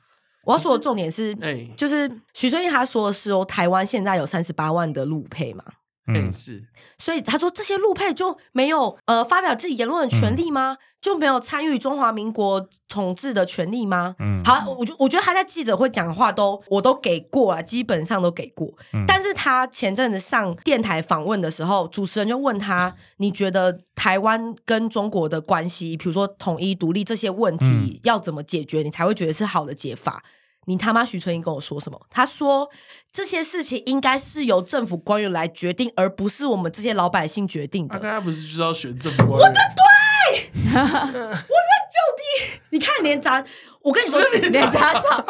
[0.43, 5.73] 我要说的重点是，哎，就是徐春英他说的是哦，台湾现在有三十八万的路配嘛，哎、
[6.07, 6.63] 嗯是
[6.97, 10.77] 所以他说这些陆配就没有呃发表自己言论的权利吗？
[10.99, 14.15] 就没有参与中华民国统治的权利吗？
[14.19, 18.67] 嗯好，我觉我觉得他在记者会讲的话都我都给过了，基本上都给过。
[18.93, 30.23] 嗯但是他前阵子上电台访问的时候，主持人就问他：“你觉得台湾跟中国的关系，比如说统一独立这些问题嗯，要怎么解决，你才会觉得是好的解法？”
[30.67, 31.99] 你他妈徐春英跟我说什么？
[32.09, 32.69] 他说
[33.11, 37.93] 这些事情应该是由政府官员来决定，而不是我们这些老百姓决定的。
[37.95, 39.39] 他刚才不是就是要选政府官员？
[39.39, 43.43] 我的对， 我在就地你看，连杂，
[43.87, 44.19] 我跟你说，
[44.51, 45.23] 连杂草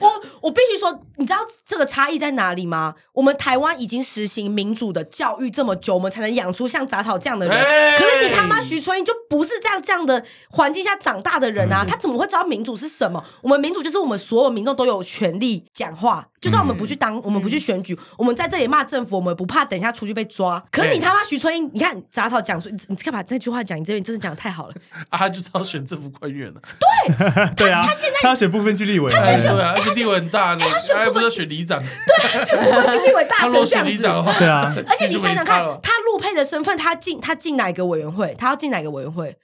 [0.00, 0.08] 我
[0.40, 2.94] 我必须说，你知道这个差异在哪里吗？
[3.12, 7.54] 我们台湾已经实行民主的教育这么久，我们才能养出像杂草这样的人。
[7.54, 13.22] 哎可是你他妈徐春英就不是这样这样的环境下长大的人嗯啊，他怎么会知道民主是什么？
[13.42, 20.64] 我们民主就是我们所有民众都有权利讲话，就算我们不去当，我们不去选举，我们在这里骂政府，我们不怕等一下出去被抓。
[20.70, 23.78] 可是你哎他妈徐春英，你看杂草讲出，你你干嘛那句话讲？
[23.78, 24.74] 你这边真的讲的太好了。
[25.10, 26.60] 啊，他就是要选政府官员了。
[26.80, 27.41] 对
[27.72, 31.78] 啊，他现在他要选部分区立委，哎对啊，而且地位很大呢，他还不是要选里长？
[31.80, 34.14] 我们去立委大 他如果成这样子选里长。
[34.14, 38.34] 的话，对啊 而且你想想看他陆配的身份，他进他进哪个委员会？
[38.38, 39.36] 他要进哪个委员会？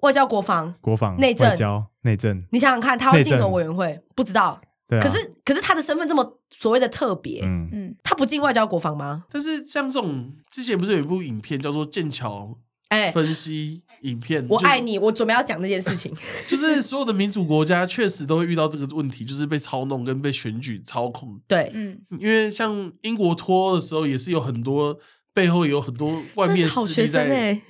[0.00, 0.74] 外交国防。
[0.80, 3.98] 国防、内政外交、内政，你想想看，他要进什么委员会？
[4.14, 4.60] 不知道。
[4.88, 5.02] 对啊。
[5.02, 9.24] 可是可是他的身份这么所谓的特别，嗯，嗯，他不进外交国防吗？
[9.32, 12.56] 但是像这种之前不是有一部影片叫做《剑桥
[12.88, 16.14] 哎、分析影片》，我爱你，我准备要讲这件事情。
[16.46, 21.40] 就是所有的民主国家确实都会遇到这个问题，就是被操弄跟被选举操控。
[21.48, 24.96] 对，嗯，因为像英国脱欧的时候，也是有很多
[25.34, 27.60] 背后有很多外面势力在、生哎、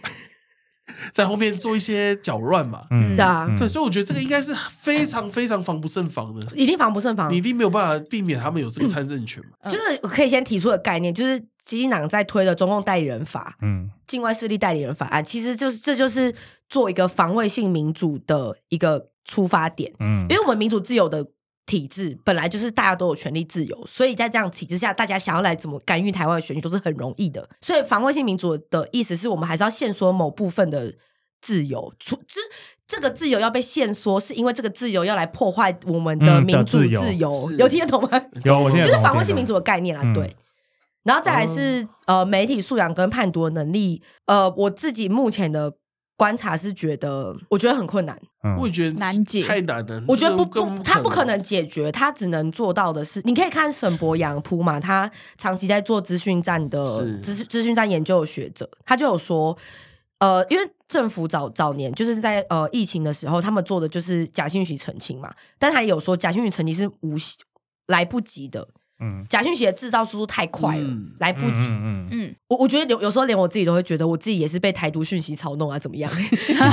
[1.13, 2.83] 在后面做一些搅乱嘛。
[2.91, 7.41] 嗯对啊嗯对，所以我觉得这个应该是非常非常防不胜防的，一定防不胜防你一。
[7.41, 9.71] 定没有办法避免他们有这个参政权嘛。
[9.71, 16.33] 就是我可以先提出的概念，就是基金党在推的中共代理人法、嗯境外势力代理人法案，其实就是这就是
[16.69, 19.93] 做一个防卫性民主的一个出发点。
[19.99, 21.27] 嗯因为我们民主自由的
[21.67, 27.49] 体制本来就是大家都有权利自由，所以在这样体制下，大家想要来怎么干预台湾的选举都是很容易的。
[27.61, 30.95] 所以防卫性民主的意思是我们还是要限缩某部分的
[31.41, 32.39] 自由，除之。
[32.87, 38.23] 这个自由要被限缩，是因为这个自由要来破坏我们的嗯民主自由自由，有听得懂吗？
[38.45, 40.37] 有我听得就是防卫性民主的概念啦，嗯对。
[41.07, 45.73] 然后再来是、呃媒体素养跟判读的能力，呃，我自己目前的
[46.16, 48.21] 观察是觉得，我觉得很困难。
[48.42, 50.05] 嗯我也觉得难解太难了。
[50.07, 51.37] 我觉得不不，他不可能。
[51.42, 59.57] 解决，他只能做到的是，你可以看沈博阳铺嘛，他长期在做资讯站的是资资讯站研究的学者，他就有说，
[60.19, 67.16] 呃，因为政府早早年就是在呃疫情的时候，他们做的就是假信息澄清嘛，但他也有说假信息澄清是无
[67.88, 68.66] 来不及的，
[69.01, 69.25] 嗯。
[69.29, 71.13] 假讯息的制造速度太快了，嗯。
[71.19, 71.69] 来不及。
[71.69, 76.11] 嗯嗯嗯，我我觉得有有时候连我自己都会觉得，我自己也是被台独讯息操弄啊，怎么样？
[76.11, 76.71] 就 是就是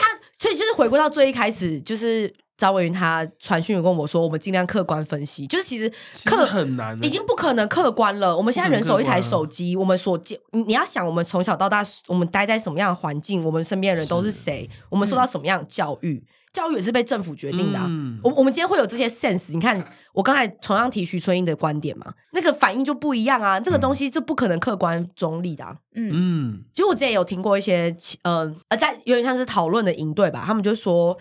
[0.00, 8.36] 他，所以就是回归到最一开始，就是张文云他传讯跟我说，我们尽量客观分析，就是其实其实客很难已经不可能客观了。
[8.36, 14.34] 我们现在人手一台手机，我们所见，你你要想，我们从小到大，我们待在什么样的环境，我们身边的人都是。
[14.34, 16.20] 谁，我们受到什么样的教育，
[16.54, 17.86] 教育也是被政府决定的、啊。
[17.90, 25.76] 嗯我我们今天会有这些 sense，你看我刚才同样提徐春英的观点嘛，那个反应就不一样啊，这个东西是不可能客观中立的、啊。
[25.94, 31.18] 嗯嗯，其实我之前有听过一些其呃呃，在有点像是讨论的营队吧，他们就说，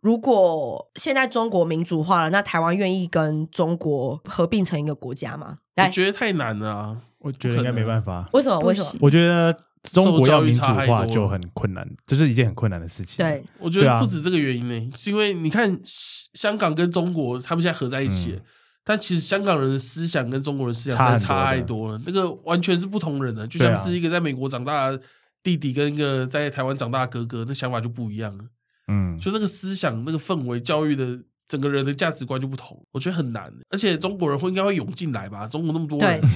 [0.00, 5.58] 如果现在中国民主化了，那台湾愿意跟中国合并成一个国家吗？
[5.76, 6.96] 我，觉得太难了啊。
[7.18, 8.28] 我觉得应该没办法。
[8.34, 8.58] 为什么？
[8.60, 8.90] 为什么？
[9.00, 9.58] 我觉得
[9.92, 13.24] 中国要民主受教育差太多就很困难，这是一件很困难的事情。
[13.24, 18.40] 对，我觉得不止这个原因呢，是因为你看香香港跟中国他们现在合在一起
[18.84, 25.00] 但其实香港人的思想跟中国人思想差很实在差太多多了，那个完全是不同人的，就像是一个在美国长大的
[25.42, 28.44] 弟弟跟一个在台湾长大的哥哥，那想法就不一样了，
[28.88, 31.18] 嗯，就那个思想、那个氛围、教育的。
[31.46, 35.46] 整个人的价值观就不同，我觉得很难，而且中国人会应该会涌进来吧？
[35.46, 36.18] 中国那么多人。
[36.18, 36.28] 对，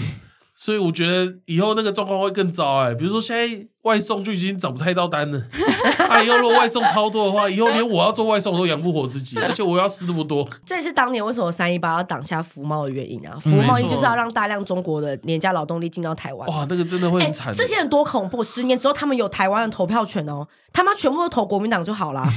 [0.60, 5.40] 所以我觉得以后那个状况会更糟哎、比如说现在外送就已经找不太到单了，
[6.10, 10.46] 啊，以后如果外送超多的话，以后连我要做外送我都养不活自己，而且我要吃那么多。
[10.66, 13.38] 这也是当年为什么三一八要挡下服贸的原因啊！
[13.40, 16.48] 服贸易就是要让大量中国的廉价劳动力进到台湾。
[16.48, 17.54] 哇，那个真的会哎、很惨。
[17.54, 18.42] 这些人多恐怖！
[18.42, 22.28] 十年之后，他们有台湾的投票权哦，他妈全部都投国民党就好啦，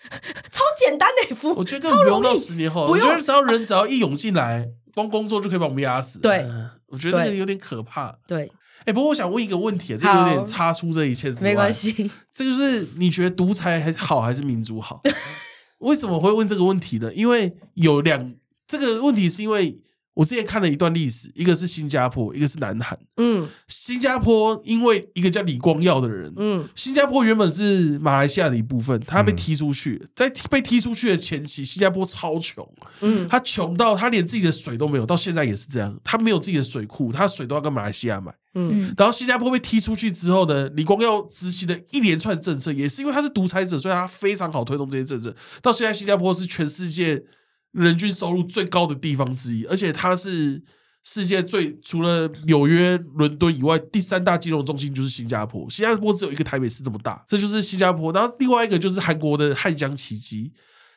[0.52, 6.20] 超简单的服，我觉得不用到十年后，我觉得只要人只要一涌进来，光工作就可以把我们压死。
[6.20, 8.14] 对嗯我觉得那个有点可怕。
[8.26, 8.50] 对，
[8.84, 11.72] 哎，不过我想问一个问题，这个有点插出这一切之外，没关。
[11.72, 12.10] 系。
[12.32, 15.00] 这就是你觉得独裁还好还是民主好？
[15.78, 17.12] 为什么会问这个问题呢？
[17.14, 18.34] 因为有两
[18.66, 19.74] 这个问题，是因为
[20.14, 22.98] 我之前看了一段历史，一个是新加坡，一个是南韩。
[23.16, 32.68] 嗯新加坡因为一个叫李光耀的人，嗯新加坡原本是马来西亚的一部分，他被嗯踢出去，在被踢出去的前期，新加坡超穷，
[33.00, 38.32] 嗯他穷到他连自己的水都没有，到现在也是这样，他没有自己的水库，他水都要跟马来西亚买。
[38.54, 45.32] 嗯嗯然后新加坡被踢出去之后呢，李光耀执行了一连串政策，也是因为他是独裁者，所以他非常好推动这些政策。
[45.62, 47.22] 到现在，新加坡是全世界
[47.72, 50.62] 人均收入最高的地方之一，而且它是
[51.04, 55.68] 世界最除了纽约、伦敦以外，第三大金融中心就是新加坡。
[55.70, 58.12] 新加坡只有一个台北市这么大，这就是新加坡。
[58.12, 60.52] 然后另外一个就是韩国的汉江奇迹，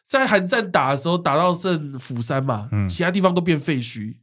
[0.07, 4.15] 在韩战打的时候打到剩釜山嘛，嗯其他地方都变废墟。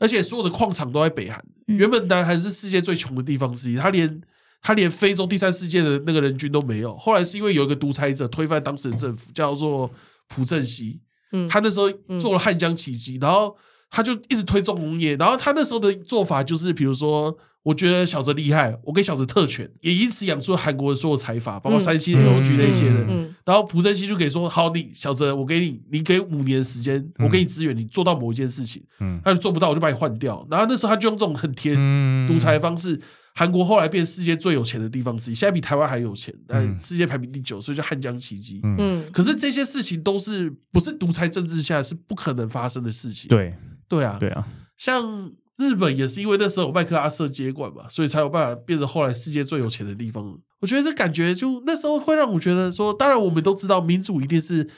[0.00, 1.38] 而且所有的矿场都在北韩。
[1.66, 4.20] 嗯原本南韩是世界最穷的地方之一，他连
[4.60, 6.96] 他连非洲第三世界的那个人均都没有。
[6.96, 9.90] 后来是因为有一个独裁者推翻当时的政府，叫做
[10.26, 11.00] 朴正熙，
[11.32, 13.56] 嗯他那时候做了汉江奇迹，然后
[13.90, 17.36] 他就一直推重工业，然后他那时候的做法就是，比如说。
[17.64, 23.04] 我觉得小泽厉害，我给小泽特权，也因此养出了韩国的所有财阀，包括嗯三星、LG 那些的。
[23.06, 28.82] 嗯然后朴正熙就可以说：“好，你小泽，我给你，你给五年时间，我给你资源，你做到某一件事情。
[29.00, 30.46] 嗯他就做不到，我就把你换掉。
[30.50, 32.98] 然后那时候他就用这种很贴嗯独裁的方式，
[33.38, 38.58] 韩国后来变世界最有钱的地方之一，现在比台湾还有钱，但嗯世界排名第九，所以叫汉江奇迹。
[38.64, 43.28] 嗯，嗯可是这些事情都是不是独裁政治下是不可能发生的事情。
[43.28, 43.54] 对
[43.86, 44.44] 对啊，对啊，
[44.76, 50.36] 像日本也是因为那时候有麦克阿瑟接管嘛，所以才有办法变成后来世界最有钱的地方。
[50.58, 54.68] 我觉得这感觉就那时候会让我觉得说，当然我们都知道民主一定是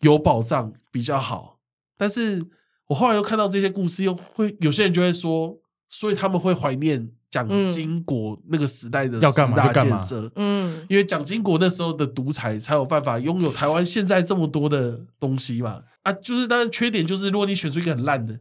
[0.00, 1.60] 有保障比较好，
[1.96, 2.44] 但是
[2.88, 10.30] 我后来又看到这些故事，又会有些人就会说，所以他们会怀念蒋经国那个时代的要干十大嘛就干嘛建设。
[10.36, 15.78] 嗯因为蒋经国那时候的独裁，才有办法拥有台湾现在这么多的东西嘛。
[16.02, 18.34] 啊，就是当然缺点就是，如果你选出一个很烂的，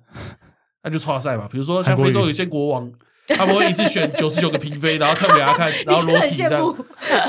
[0.84, 1.48] 那就差赛嘛。
[1.50, 2.92] 比如说像非洲有些国王，
[3.28, 6.76] 他们会一次选九十九个嫔妃，然后特别给他看， 然后裸体这样羡慕。，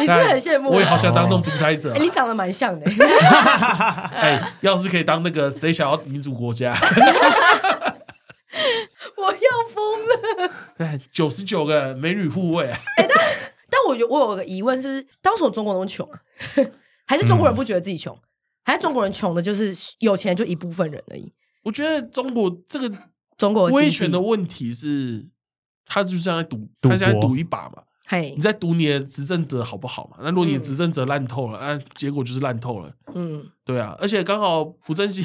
[0.00, 2.00] 你是很羡慕，我也好想当那种独裁者哎，。
[2.00, 2.90] 你长得蛮像的，
[4.16, 6.74] 哎，要是可以当那个谁想要民主国家，
[9.74, 10.52] 疯了。
[10.78, 12.78] 哎，九十九个美女护卫啊，
[13.70, 16.20] 但我觉得我有个疑问是，当时我中国那么穷啊，
[17.06, 18.16] 还是中国人不觉得自己穷，
[18.64, 21.32] 还是中国人穷的就是有钱就一部分人而已？
[21.62, 22.90] 我觉得中国这个
[23.38, 25.26] 中国威权的问题是，
[25.86, 27.84] 他就是在赌，赌他现在赌一把嘛。
[28.04, 30.18] 嘿你，在赌你的执政者好不好嘛？
[30.20, 32.92] 那如果你的执政者烂透了，那、结果就是烂透了。
[33.14, 35.22] 嗯对啊，而且刚好朴正熙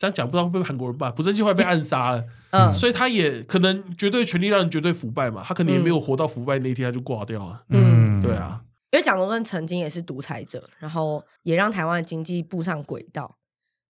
[0.00, 1.10] 这样讲，不知道会不会被韩国人骂。
[1.10, 7.62] 朴正熙后来被暗杀了，嗯所以他也可能绝对权力让人绝对腐败嘛，他可能也没有活到腐败那一天，他就挂掉了。
[7.68, 13.36] 嗯对，啊，因为蒋中正曾经也是独裁者，然后也让台湾的经济步上轨道。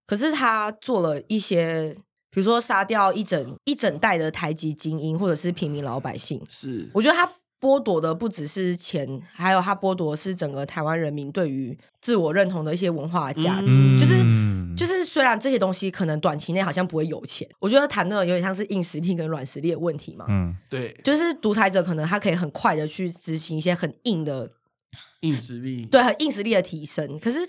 [0.04, 1.94] 可是他做了一些，
[2.32, 13.66] 比如说杀掉一整一整代的台籍精英或者是平民老百姓，是我觉得他剥夺的不只是钱，还有他剥夺的是整个台湾人民对于自我认同的一些文化价值。
[13.68, 14.16] 嗯就是
[14.70, 20.26] 嗯就是，虽然这些东西可能短期内好像不会有钱，我觉得谈的有点像是硬实力跟软实力的问题嘛。
[20.28, 24.50] 嗯对就是独裁者可能他可以很快的去执行一些很硬的
[25.20, 25.84] 硬实力。
[25.86, 27.18] 对，很硬实力的提升。
[27.18, 27.40] 可是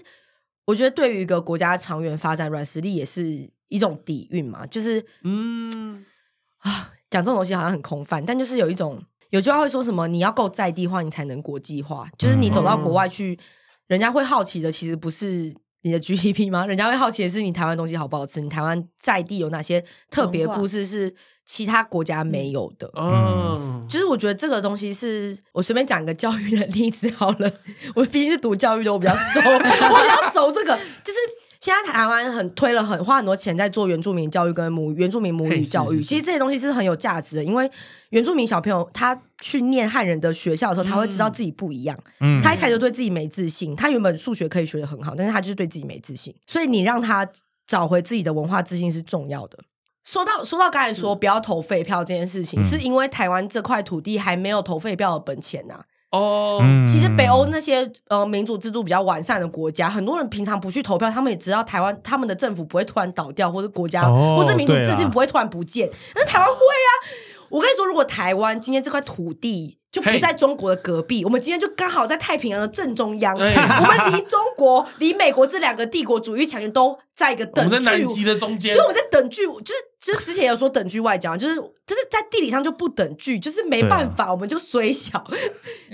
[0.65, 4.65] 我觉得对于一个国家长远发展，软实力也是一种底蕴嘛。
[4.65, 6.05] 就是嗯，
[6.57, 12.09] 啊，讲这种东西好像很空泛，但就是有一种有句话会说什么，你要够在地化，你才能国际化。
[12.17, 13.37] 就是你走到国外去，
[13.87, 15.55] 人家会好奇的其实不是。
[15.83, 16.65] 你的 GDP 吗？
[16.65, 21.13] 人家会好奇的是你台湾东西好不好吃，你台湾在地有哪些特别故事是
[21.45, 22.91] 其他国家没有的。
[22.95, 27.51] 嗯，就是我觉得这个东西是我随便讲一个教育的 例子好了，
[27.95, 30.77] 我毕竟是读教育的，我比较熟， 我比较熟这个。
[31.03, 31.19] 就是
[31.61, 37.69] 现在台湾很推了很花很多钱在做原住民教育跟母原住民母语教育，其实这些东西是很有价值的，因为
[38.09, 41.95] 原住民小朋友他去念汉人的学校的时候，他会知道自己不一样。
[42.19, 42.41] 嗯。
[42.41, 47.29] 他一开始就对自己没自信，他原本数学可以学得很好，但是他就是对自己没自信，所以你让他
[47.67, 49.59] 找回自己的文化自信是重要的。
[50.03, 52.63] 说到说到刚才说不要投废票这件事情，嗯。
[52.63, 65.89] 是因为台湾这块土地还没有投废票的本钱呐、哦，嗯其实北欧那些呃民主制度比较完善的国家，很多人平常不去投票，他们也知道台湾他们的政府不会突然倒掉，或者国家、哦或是民主制度不会突然不见。
[66.13, 66.89] 但是台湾会啊！
[67.49, 77.75] 我跟你说，如果台湾今天这块土地就不在中国的隔壁，我们今天就刚好在太平洋的正中央，哎我们离中国、离美国这两个帝国主义强权都在一个等距。
[77.75, 85.21] 们在南极的中间就，我们在等距，就是就是之前有说等距外交，就是就是在地理上就不等距，就是没办法，我们就虽小。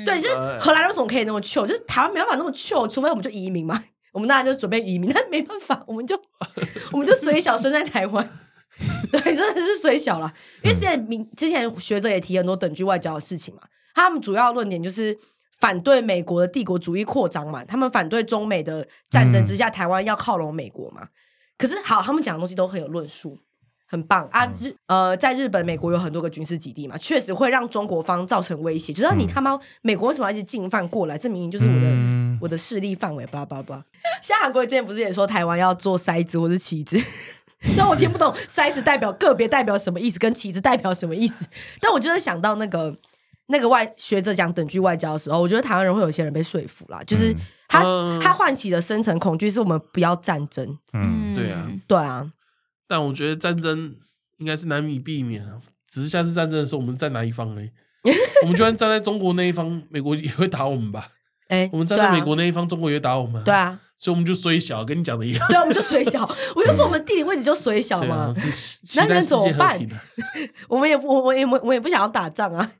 [0.06, 3.84] 对，就是呃荷兰人为什么可以那么 chill，就是台湾没办法那么 chill，除非我们就移民嘛。
[4.14, 6.16] 我们当然就准备移民，但没办法，我们就
[6.94, 8.30] 我们就虽小生在台湾。
[9.12, 10.32] 对，真的是虽小了。
[10.64, 13.62] 因为之前明之前学者也提很多等距外交的事情嘛，
[13.98, 15.18] 他们主要论点就是
[15.60, 21.08] 反对美国的帝国主义扩张嘛，他们反对中美的战争之下，台湾要靠拢美国嘛。
[21.58, 23.40] 可是好，他们讲的东西都很有论述。
[23.90, 24.46] 很棒啊！
[24.60, 28.92] 日呃，在日本、美国有很多个军事基地嘛，确实会让中国方造成威胁。
[28.92, 31.17] 就是你他妈美国为什么要一直进犯过来？
[31.17, 33.86] 这明明就是我的、嗯我的势力范围，叭叭叭。
[34.21, 36.98] 像韩国之前不是也说台湾要做筛子或是旗子？
[37.63, 41.46] 虽然我听不懂筛子代表个别代表什么意思，跟旗子代表什么意思，
[41.80, 42.94] 但我就是想到那个
[43.48, 47.35] 那个外学者讲等距外交的时候，我觉得台湾人会有些人被说服啦，就是
[47.67, 50.77] 他、嗯他唤起的深层恐惧是我们不要战争。
[50.93, 52.31] 嗯，对啊对啊，
[52.87, 53.95] 但我觉得战争
[54.37, 57.71] 应该是难以避免啊，只是下次战争的时候我们在哪一方嘞？
[58.43, 61.10] 我们就算站在中国那一方，美国也会打我们吧？
[61.50, 63.41] 哎、我们站在美国那一方，中国也会打我们。
[63.43, 65.48] 对，啊，所以我们就虽小，跟你讲的一样。
[65.48, 66.23] 对啊，我们就水小，
[66.56, 68.33] 我就说我们地理位置就水小嘛，，
[68.95, 69.79] 那能怎么办。
[70.67, 72.71] 我们也不，我我也我我也不想要打仗啊，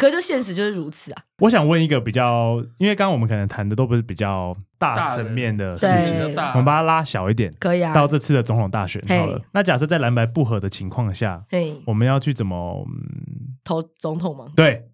[0.00, 1.22] 可是就现实就是如此啊。
[1.40, 9.38] 我想问一个比较，因为刚刚我们可能谈的都不是比较大层面的事情，我们把它拉小一点，可以啊，到这次的总统大选好了。
[9.52, 12.82] 那假设在蓝白不合的情况下，嘿，我们要去怎么？
[12.88, 14.46] 嗯，投总统吗？
[14.56, 14.88] 对，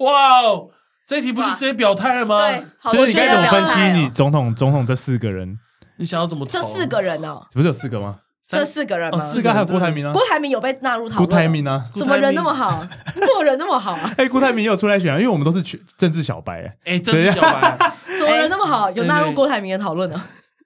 [0.00, 0.70] 哇哦，
[1.06, 2.48] 这题不是直接表态了吗？
[2.48, 5.56] 对，好就是你该怎么分析你哦总统总统这四个人？
[5.98, 6.50] 你想要怎么投？
[6.50, 8.18] 这四个人哦，不是有四个吗？
[8.50, 9.18] 三这四个人吗？
[9.18, 12.84] 哦四四个还有郭台铭啊，郭台铭有被纳入讨郭论郭，台铭啊，怎么人那么好？
[13.14, 14.12] 你怎么人那么好啊？
[14.18, 18.90] 哎，郭台铭也有出来选啊，因为我们都是全政治小白，哎哎，政治小白， 怎么人那么好？
[18.90, 20.20] 有纳入郭台铭的讨论呢？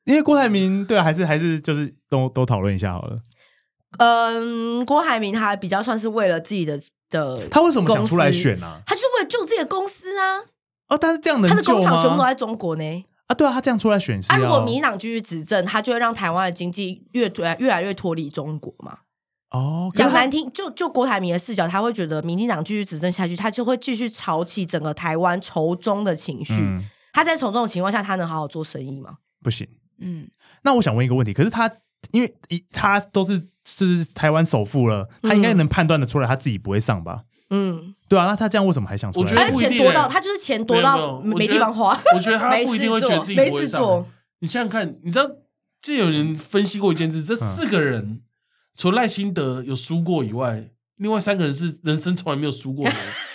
[0.05, 3.19] 因为郭台铭对啊，还是还是就是都都讨论一下好了。
[3.99, 6.79] 嗯，郭台铭他比较算是为了自己的
[7.11, 8.67] 的，他为什么想出来选呢？
[8.67, 8.81] 啊？
[8.87, 10.41] 他就是为了救自己的公司啊，
[10.89, 12.25] 哦，但是这样的他的工救厂全部都？
[12.25, 13.05] 在中国呢。
[13.27, 18.99] 啊，对啊，他这样出来选是啊，如果民进党继续执政，他就会让台湾的经济越越越来越脱离中国嘛。
[19.51, 26.55] 哦，讲难听，就就郭台铭的视角，他会觉得民进党继续执政下去，他就会继续炒起整个台湾仇中的情绪。
[26.55, 29.19] 嗯他在从这种情况下，他能好好做生意吗？
[29.41, 29.69] 不行。
[30.01, 30.29] 嗯，
[30.65, 31.71] 那我想问一个问题，可是他
[32.11, 37.23] 因为一他都是是台湾首富了，他应该嗯能判断的出来他自己不会上吧？
[37.23, 37.34] 嗯，
[38.09, 39.25] 对啊，那他这样为什么还想出来？
[39.25, 44.07] 我觉得他不一定欸钱多到他就是钱多到没有没有没我觉得地方花，我觉得他不一定会觉得自己没不会上事做。
[44.41, 45.29] 你想想看，你知道，
[45.81, 48.21] 这有人分析过一件事，这四个人、
[48.75, 52.95] 除了赖心德有输过以外，另外三个人是人生从来没有输过的。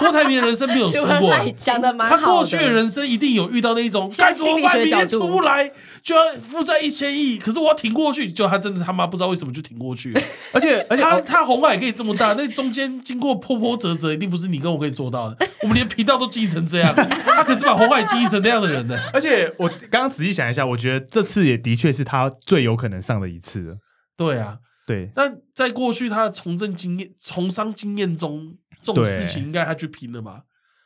[0.00, 2.32] 郭台铭的人生没有输过， 讲的蛮他好的。
[2.38, 4.78] 过去的人生一定有遇到那一种，现在该怎么办？
[4.78, 5.70] 明天出不来
[6.02, 10.20] 就要负债一千亿，可是我要挺过去，就他真的他妈不知道为什么就挺过去 了。
[10.52, 15.46] 而且而且他哦他红海可以这么大，那中间经过波波折折，一定不是你跟我可以做到的。
[15.62, 18.98] 我们连频道都经营成这样，他可是把红海经营成那样的人呢。
[19.12, 23.74] 而且我刚刚仔细想一下，我觉得这次也的确是他最有可能上的一次了。
[24.16, 30.42] 对啊，对，但在过去他的从政经验、从商经验中，这种事情应该他去拼了吧？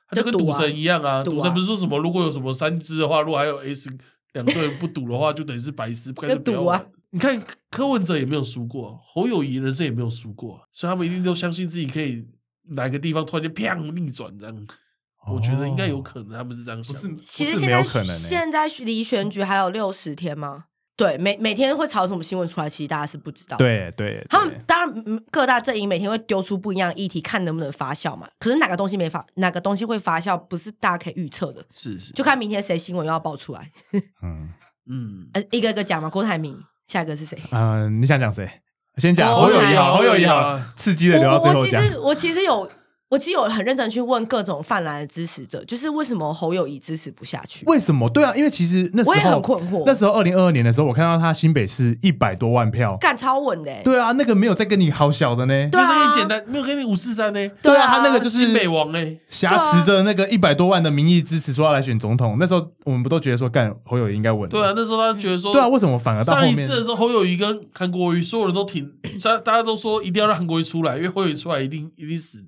[0.09, 3.91] 他就跟赌神一样啊，赌啊神不是说什么如果有什么三支的话，如果还有 S
[4.33, 6.85] 两队人不赌的话，就等于是白痴，不要就赌啊。
[7.11, 7.41] 你看
[7.71, 12.27] 柯文哲也没有输过，侯友谊人生也没有输过，所以他们一定都相信自己可以
[12.71, 14.67] 哪个地方突然间砰逆转这样。
[15.27, 16.95] 我觉得应该有可能，他们是这样想。
[16.95, 20.67] 不是，其实现在不是没有可能欸现在离选举还有六十天吗？
[20.97, 28.29] 对，每每天会炒什么新闻出来，其实大家是不知道。，对对，他们当然嗯各大阵营每天会丢出不一样的议题，看能不能发酵嘛。
[28.39, 33.71] 可是哪个东西没发，哪个东西会发酵，不是大家可以预测的，是是，就看明天谁新闻又要爆出来。
[34.23, 34.51] 嗯
[34.89, 37.37] 嗯，呃，一个一个讲嘛，郭台铭，下一个是谁？
[37.51, 38.49] 啊，你想讲谁？
[38.99, 41.81] 先讲侯友谊好，好侯友谊好刺激的留到最我后讲。
[41.81, 42.71] 我其实我其实有。
[43.15, 47.65] 我其实有很认真去问各种泛蓝的支持者，就是为什么侯友谊支持不下去？
[47.67, 48.09] 为什么？
[48.11, 49.85] 对啊，因为其实那时候我也很困惑。
[49.87, 55.69] 那时候二零二二年的时候，我看到他新北市一百多万票，干超稳的、欸，对啊，那个没有再跟你好小的呢。
[55.71, 62.37] 对啊没有跟你简单，没有跟你五四三呢，对啊，他那个就是新北王哎，挟持着那个一百多万的民意支持，说要来选总统。
[62.41, 64.51] 那时候我们不都觉得说，干侯友谊应该稳？
[64.51, 66.77] 对啊，，那时候他觉得说，对啊，为什么反而到后面上一次？
[66.77, 68.91] 的时候，侯友谊跟韩国瑜所有人都挺，
[69.23, 72.45] 大大家都说一定要让韩国瑜出来，因为侯友谊出来一定一定死，因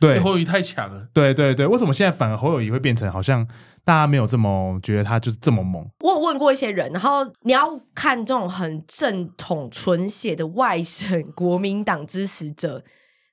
[0.00, 1.06] 对侯友谊太强了。
[1.12, 3.46] 对对对，为什么现在反而侯友谊会变成好像
[3.84, 5.84] 大家没有这么觉得他就是这么猛？
[6.00, 12.82] 我有问过一些人，然后你要看这种很正统纯血的外省国民党支持者，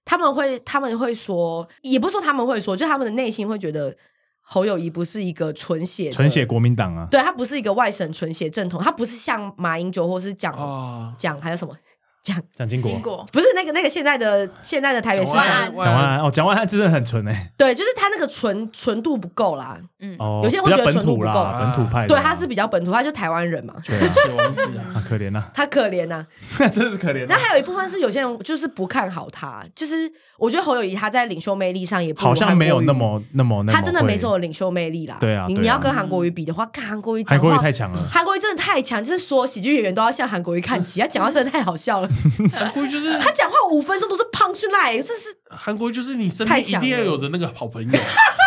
[0.03, 3.95] 他们会他们会说，也不是说他们会说，就他们的内心会觉得
[4.41, 11.75] 侯友谊不是一个纯血纯血，国民党啊，对他不是一个外省纯血正统，他不是像马英九或是蒋啊，蒋还有什么
[12.25, 13.23] 蒋蒋经国。
[13.31, 19.77] 不是那个那个现在的现在的台北市蒋长，万蒋万安哦，蒋万安真的很纯哎，对，就是他那个纯纯度不够啦。
[19.99, 21.27] 嗯，哦，有些人会比较觉得纯度不够。
[21.27, 26.25] 土啦，本土派的对，啊，他是比较本土，他就台湾人嘛，对啊，血王子啊， 啊可怜呐，他可怜呐、
[26.73, 35.17] 真是可怜那还有一部分是有些人就是不看好他，就是我觉得侯友谊他在领袖魅力上也不如好像没有那么那么那么他真的没什么领袖魅力啦。
[35.19, 35.57] 对啊对啊。
[35.57, 40.99] 你你要跟韩国瑜比的话，看韩国瑜讲韩国瑜话太强了，韩国瑜真的太强，就是所有喜剧演员都要向韩国瑜看齐。
[40.99, 42.09] 他讲话真的太好笑了，
[42.53, 47.99] 韩国瑜就是 他讲话五分钟都是 punch line，真是韩国瑜就是你身太边一定要有的那个好朋友，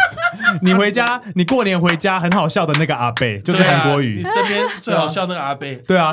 [0.62, 6.12] 你回家，你过年回家很好笑的那个阿贝就是韩国瑜你，身边最好笑那个阿贝，对啊，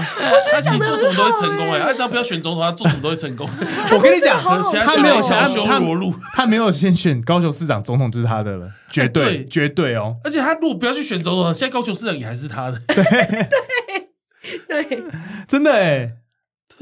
[0.51, 3.47] 他其实做什么都会成功哎，他只要不要选总统，他做什么都会成功。
[3.91, 9.45] 我跟你讲，他他没有选想他小修罗路，他没有先选高雄市长总统就是他的了，绝对对。
[9.45, 12.80] 绝对哦，而且他如果不要去选总统，现在高雄市长也还是他的。
[12.88, 13.47] 对。
[15.47, 16.12] 真的哎，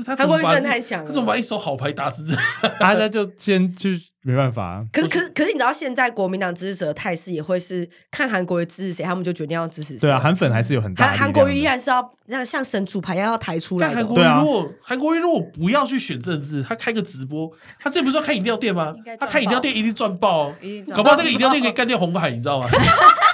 [0.05, 2.43] 他怎么把韩国瑜真的太强了他怎么把一手好牌打成这样？
[2.79, 3.89] 大家就先就
[4.25, 9.99] 没办法，可是可是可是你知道现在国民党支持者的态势也会是看韩国瑜支持谁，他们就决定要支持谁。
[9.99, 13.87] 对啊，韩粉还是有很大的韩力量的韩国瑜依然是要让像神主牌一样要抬出来。
[13.87, 19.17] 但韩国瑜对啊如果韩国瑜如果不要去选政治，他开个直播，他这不是要开饮料店吗应该？
[19.17, 22.67] 赚他开饮料店一定赚爆哦，一定赚搞不好那个饮料店可以干掉红海，你知道吗？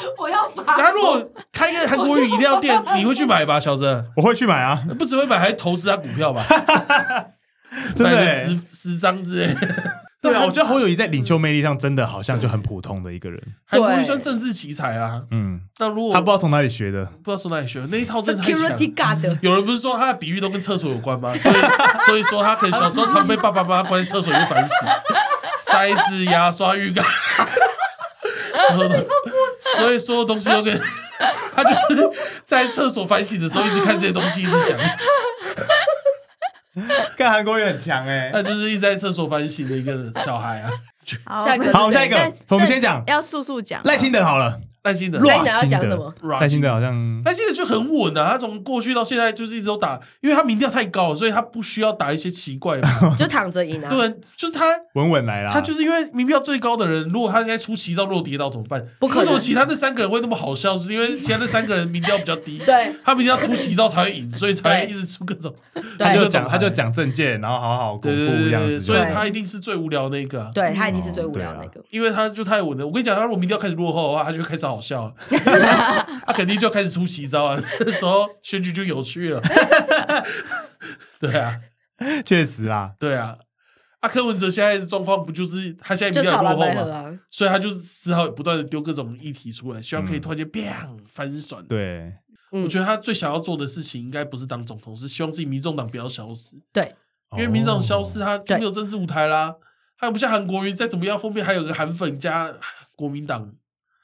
[0.18, 4.04] 我要发那如果开个韩国语饮料店， 你会去买吧，小泽？
[4.16, 6.44] 我会去买啊，不只会买，还投资他股票吧？
[7.94, 9.54] 真的欸十十张之类。
[10.20, 15.22] 对啊，我觉得侯友谊在领袖魅力上真的好像就很普通的一个人，韩国瑜算政治奇才啊。
[15.30, 18.60] 嗯，那如果他不知道从哪里学的，不知道从哪里学的那一套，真的太强。
[18.60, 21.32] security guard，有人不是说他的比喻都跟厕所有关吗？
[21.38, 21.54] 所以
[22.06, 24.74] 所以说他可能小时候常被爸爸妈妈关在厕所里面反洗，
[25.60, 27.04] 塞子、牙刷、浴缸，
[28.88, 29.06] 的，
[29.78, 30.80] 所以所有东西都跟
[31.54, 32.10] 他就是
[32.46, 34.78] 在厕所反省的时候一直看这些东西，一直想，
[37.16, 40.70] 看韩国也很强哎他就是一直在厕所反省的一个小孩啊。
[41.24, 43.02] 好下一个好，下一个我们先讲。
[43.06, 46.12] 要速速讲赖清德好了，赖清德，弱那你要讲什么？
[46.40, 52.88] 赖清德好像赖清德就很稳啊，他从过去到现在就是一直都打，因为他民调太高了，所以他不需要打一些奇怪的。
[53.16, 53.90] 就躺着赢啊。
[53.90, 58.82] 对，就是他稳稳来啦，他就是因为民调最高的人，如果他现在出奇招落跌倒怎么办？
[58.98, 60.76] 不可能为什么其他那三个人会那么好笑？
[60.76, 65.54] 是因为其他那三个人民调比较低， 对他们一定要出奇招才会赢，所以才会 一直出各种。
[65.98, 70.50] 他就讲他就牌，讲政见，然后好好巩对对固这样子，所以他一定是最无聊的那个啊。
[70.54, 71.84] 对，他一定是最无聊的那哦个。
[71.90, 75.14] 因为他就太稳了，我跟你讲，他如果民调开始落后的话，他就开始好笑，
[76.26, 79.40] 他肯定就开始出奇招啊， 这时候选举就有趣了。
[81.18, 81.58] 对啊，
[82.24, 83.36] 确实啦，对啊，
[84.00, 90.20] 啊，柯文哲现在的状况不就是他现在就民调炒蓝落后嘛，啊，所以他就是只好不断的丢各种议题出来，希望可以嗯。
[90.20, 91.64] 突然间 bang 翻转。
[91.66, 92.12] 对，
[92.52, 92.62] 嗯。
[92.62, 96.56] 我觉得他最想要做的事情，应该不是当总统，是希望自己民众党不要消失。
[96.72, 96.82] 对，
[97.32, 98.24] 因为民众党消失，哦。
[98.24, 99.54] 他就没有政治舞台啦。
[100.00, 102.54] 他又不像韩国瑜，再怎么样，后面还有个韩粉加
[102.94, 103.52] 国民党，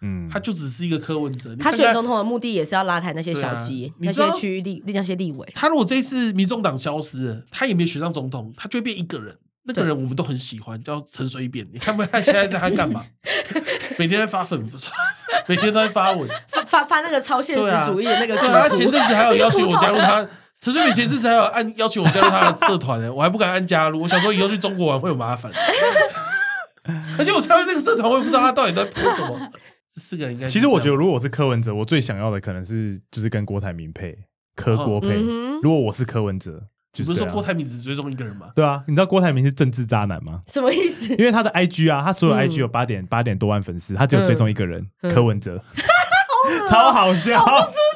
[0.05, 1.57] 嗯，他就只是一个柯文哲。
[1.59, 5.49] 他选总统的目的也是要拉抬那些小对啊鸡，那些区域立那些立委。
[5.55, 9.35] 他如果这一次民众党消失了，他也没有选上总统，他就会变一个人。
[9.67, 11.67] 那个人我们都很喜欢，叫陈水扁。
[11.73, 13.03] 你看不看现在在他干嘛？
[13.99, 14.63] 每天在发粉，
[15.49, 16.29] 每天都在发文。
[16.53, 20.23] 发发发那个超现实主义的那个对啊，他前阵子还有邀请我加入他，
[20.61, 25.51] 陈水扁前阵子还有按邀请我加入他的社团呢，我还不敢按加入，我想说以后去中国玩会有麻烦。
[27.17, 29.51] 而且我加入那个社团，我也不知道他到底在播什么。
[29.95, 34.17] 这四个人应该其实我觉得，如果我是柯文哲，我最想要的可能是就是跟郭台铭配，
[34.57, 35.09] 柯郭配。
[35.17, 38.51] 嗯如果我是柯文哲，就不是说郭台铭只追踪一个人吗？
[38.55, 38.83] 对啊？
[38.87, 40.43] 你知道郭台铭是政治渣男吗？
[40.49, 41.15] 什么意思？
[41.17, 45.63] 因为他的 IG 啊，他所有嗯 IG 有八点八点多万粉丝，他只有追踪一个人，嗯柯文哲，
[46.69, 47.43] 超好笑，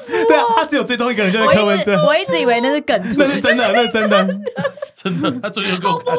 [0.07, 4.40] 对啊，他只有追踪一个人，就是柯我一直文哲，我一直以为那是梗图那，是真的， 那是真的，
[4.94, 6.14] 真的，他昨天有给我看，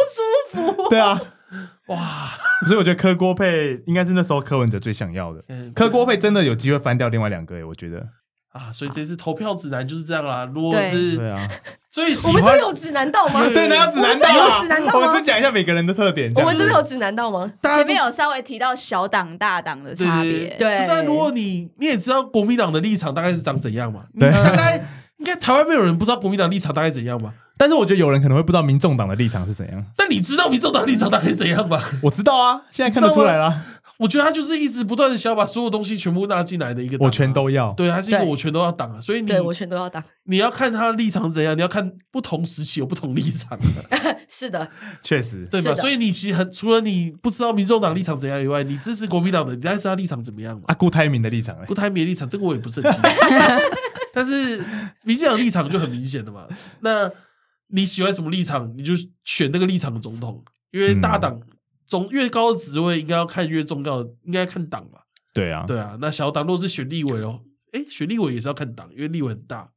[0.89, 1.19] 对啊，
[1.87, 1.97] 哇，
[2.67, 8.05] 所以我觉得柯郭配应该是那时候柯文哲最想要的，嗯柯郭配真的有机会翻掉另外两个诶，我觉得，
[8.51, 10.45] 啊，所以这次投票指南就是这样啦。
[10.53, 11.47] 如果对是对啊，
[11.91, 13.43] 最喜欢我们真的有指南道吗？
[13.47, 14.61] 对，那要指南道我们真的有啊。
[14.61, 14.91] 指南，道吗？
[14.95, 17.51] 我们只讲一下每个人的特点，这样我们真的有指南道吗？
[17.61, 24.03] 大家都前面有稍微提到小党大党的差别，对不是啊，如果你你也知道国民党的立场大概是长怎样嘛？
[24.13, 24.31] 你对。
[24.31, 24.83] 大概
[25.17, 27.33] 应该台湾没有人不知道国民党立场大概怎样嘛？
[27.59, 31.77] 但是我觉得有人可能会不知道民众党的立场是怎样，但你知道民众党立场大概是怎样吗？
[32.01, 33.61] 我知道啊，现在看得出来啦，
[33.97, 39.01] 我觉得他就是一直不断的想要把所有东西全部纳进来的一个啊，我全都要，对，还是一个对我全都要党啊。
[39.01, 40.01] 所以你对我全都要党。
[40.23, 43.59] 你要看他的立场怎样，你要看不同时期有不同立场，
[44.29, 44.65] 是的，
[45.03, 45.75] 确实，对吧？
[45.75, 50.63] 所以你其实很除了你不知道民众党立场怎样以外，你支持国民党的，你大概知道他立场怎么样嘛？
[50.67, 53.07] 啊，顾台铭的立场嘞不，台铭的立场，这个我也不是很清楚。
[54.13, 54.63] 但是
[55.03, 56.45] 民进党立场就很明显的嘛。
[56.79, 57.09] 那
[57.69, 58.93] 你喜欢什么立场，你就
[59.23, 61.41] 选那个立场的总统，因为大党
[61.85, 65.01] 总越高的职位应该要看越重要，应该看党吧？
[65.33, 67.41] 对啊，对啊，那小党若是选立委哦，
[67.71, 69.69] 哎，选立委也是要看党，因为立委很大。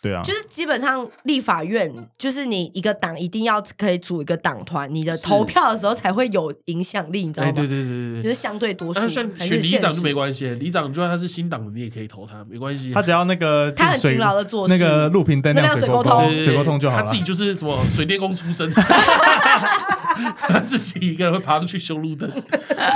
[0.00, 7.48] 对啊，就是基本上立法院，就是你一个党一定要可以组一个党团，你的投票的时候才会有影响力，你知道吗？
[7.48, 9.00] 哎，对对对对对，就是相对多数。
[9.00, 12.92] 那选选里长就没关系，里长就算他是新党的，你也可以投他，没关系。
[12.92, 17.02] 他只要那个他很勤劳的做事那个路平灯那亮水沟亮水沟通对对对水沟通就好了。
[17.02, 22.30] 他自己就是什么水电工出身，他自己一个人会爬上去修路灯。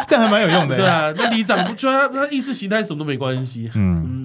[0.06, 0.76] 这样还蛮有用的。
[0.76, 3.68] 对，啊，那里长不就他他意识形态什么都没关系。
[3.74, 4.21] 嗯，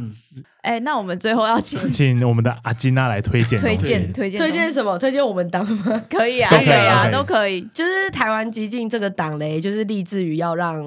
[0.68, 4.98] 嗯，哎，那我们最后要请 请我们的阿金娜来推荐推荐推荐推荐什么？
[5.00, 6.04] 推荐我们党吗？
[6.10, 7.62] 可以啊，都可以啊，都可以都可以。
[7.74, 10.84] 就是台湾激进这个党嘞，就是立志于要让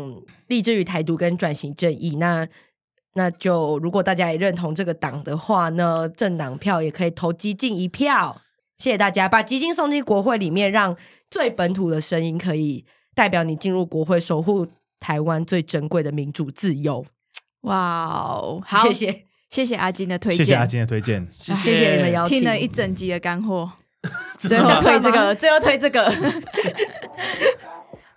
[0.49, 2.17] 立志于台独跟转型正义。
[2.17, 2.47] 那
[3.15, 8.43] 那就如果大家也认同这个党的话呢，政党票也可以投激进一票。
[8.79, 10.97] 谢谢大家，把激进送进国会里面，让
[11.31, 14.67] 最本土的声音可以代表你进入国会，守护
[14.99, 17.05] 台湾最珍贵的民主自由。
[17.63, 21.27] 哇哦，好，谢谢，谢谢阿金的推荐，谢谢阿金的推荐。
[21.35, 23.71] 谢谢谢你们邀请，听了一整集的干货，
[24.39, 26.11] 最后推这个，最后推这个。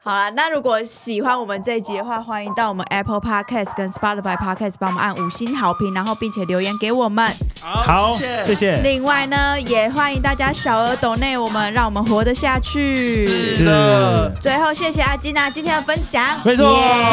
[0.06, 7.26] 好了，那如果喜欢我们这一集的话，欢迎到我们 Apple Podcast 跟 Spotify Podcast 帮我们按五星好评，然后并且留言给我们。
[7.62, 8.82] 好，谢谢谢。
[8.84, 13.16] 另外呢，也欢迎大家小额抖内我们，让我们活得下去。
[13.56, 14.30] 是的。
[14.42, 16.66] 最后，谢谢阿金娜今天的分享，没错，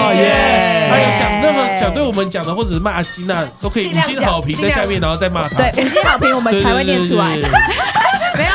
[0.08, 0.34] 谢谢
[0.90, 5.58] 还有想任何想对我们讲的，或者是骂阿金娜，都可以五尽量讲星好评在下面，然后再骂他。
[5.58, 7.36] 对五星好评我们，才会念出来。
[7.36, 7.42] 对。
[7.42, 7.50] 对
[8.34, 8.52] 对没有，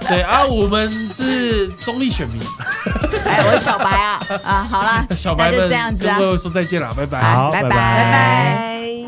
[0.00, 2.40] 对对啊，我们是中立选民，
[3.24, 4.20] 哎，我是小白啊。
[4.44, 6.18] 啊，好啦， 小白们那就这样子啊。
[6.18, 7.20] 说再见了，拜拜。
[7.20, 7.68] 好拜拜。
[7.68, 9.07] 拜拜。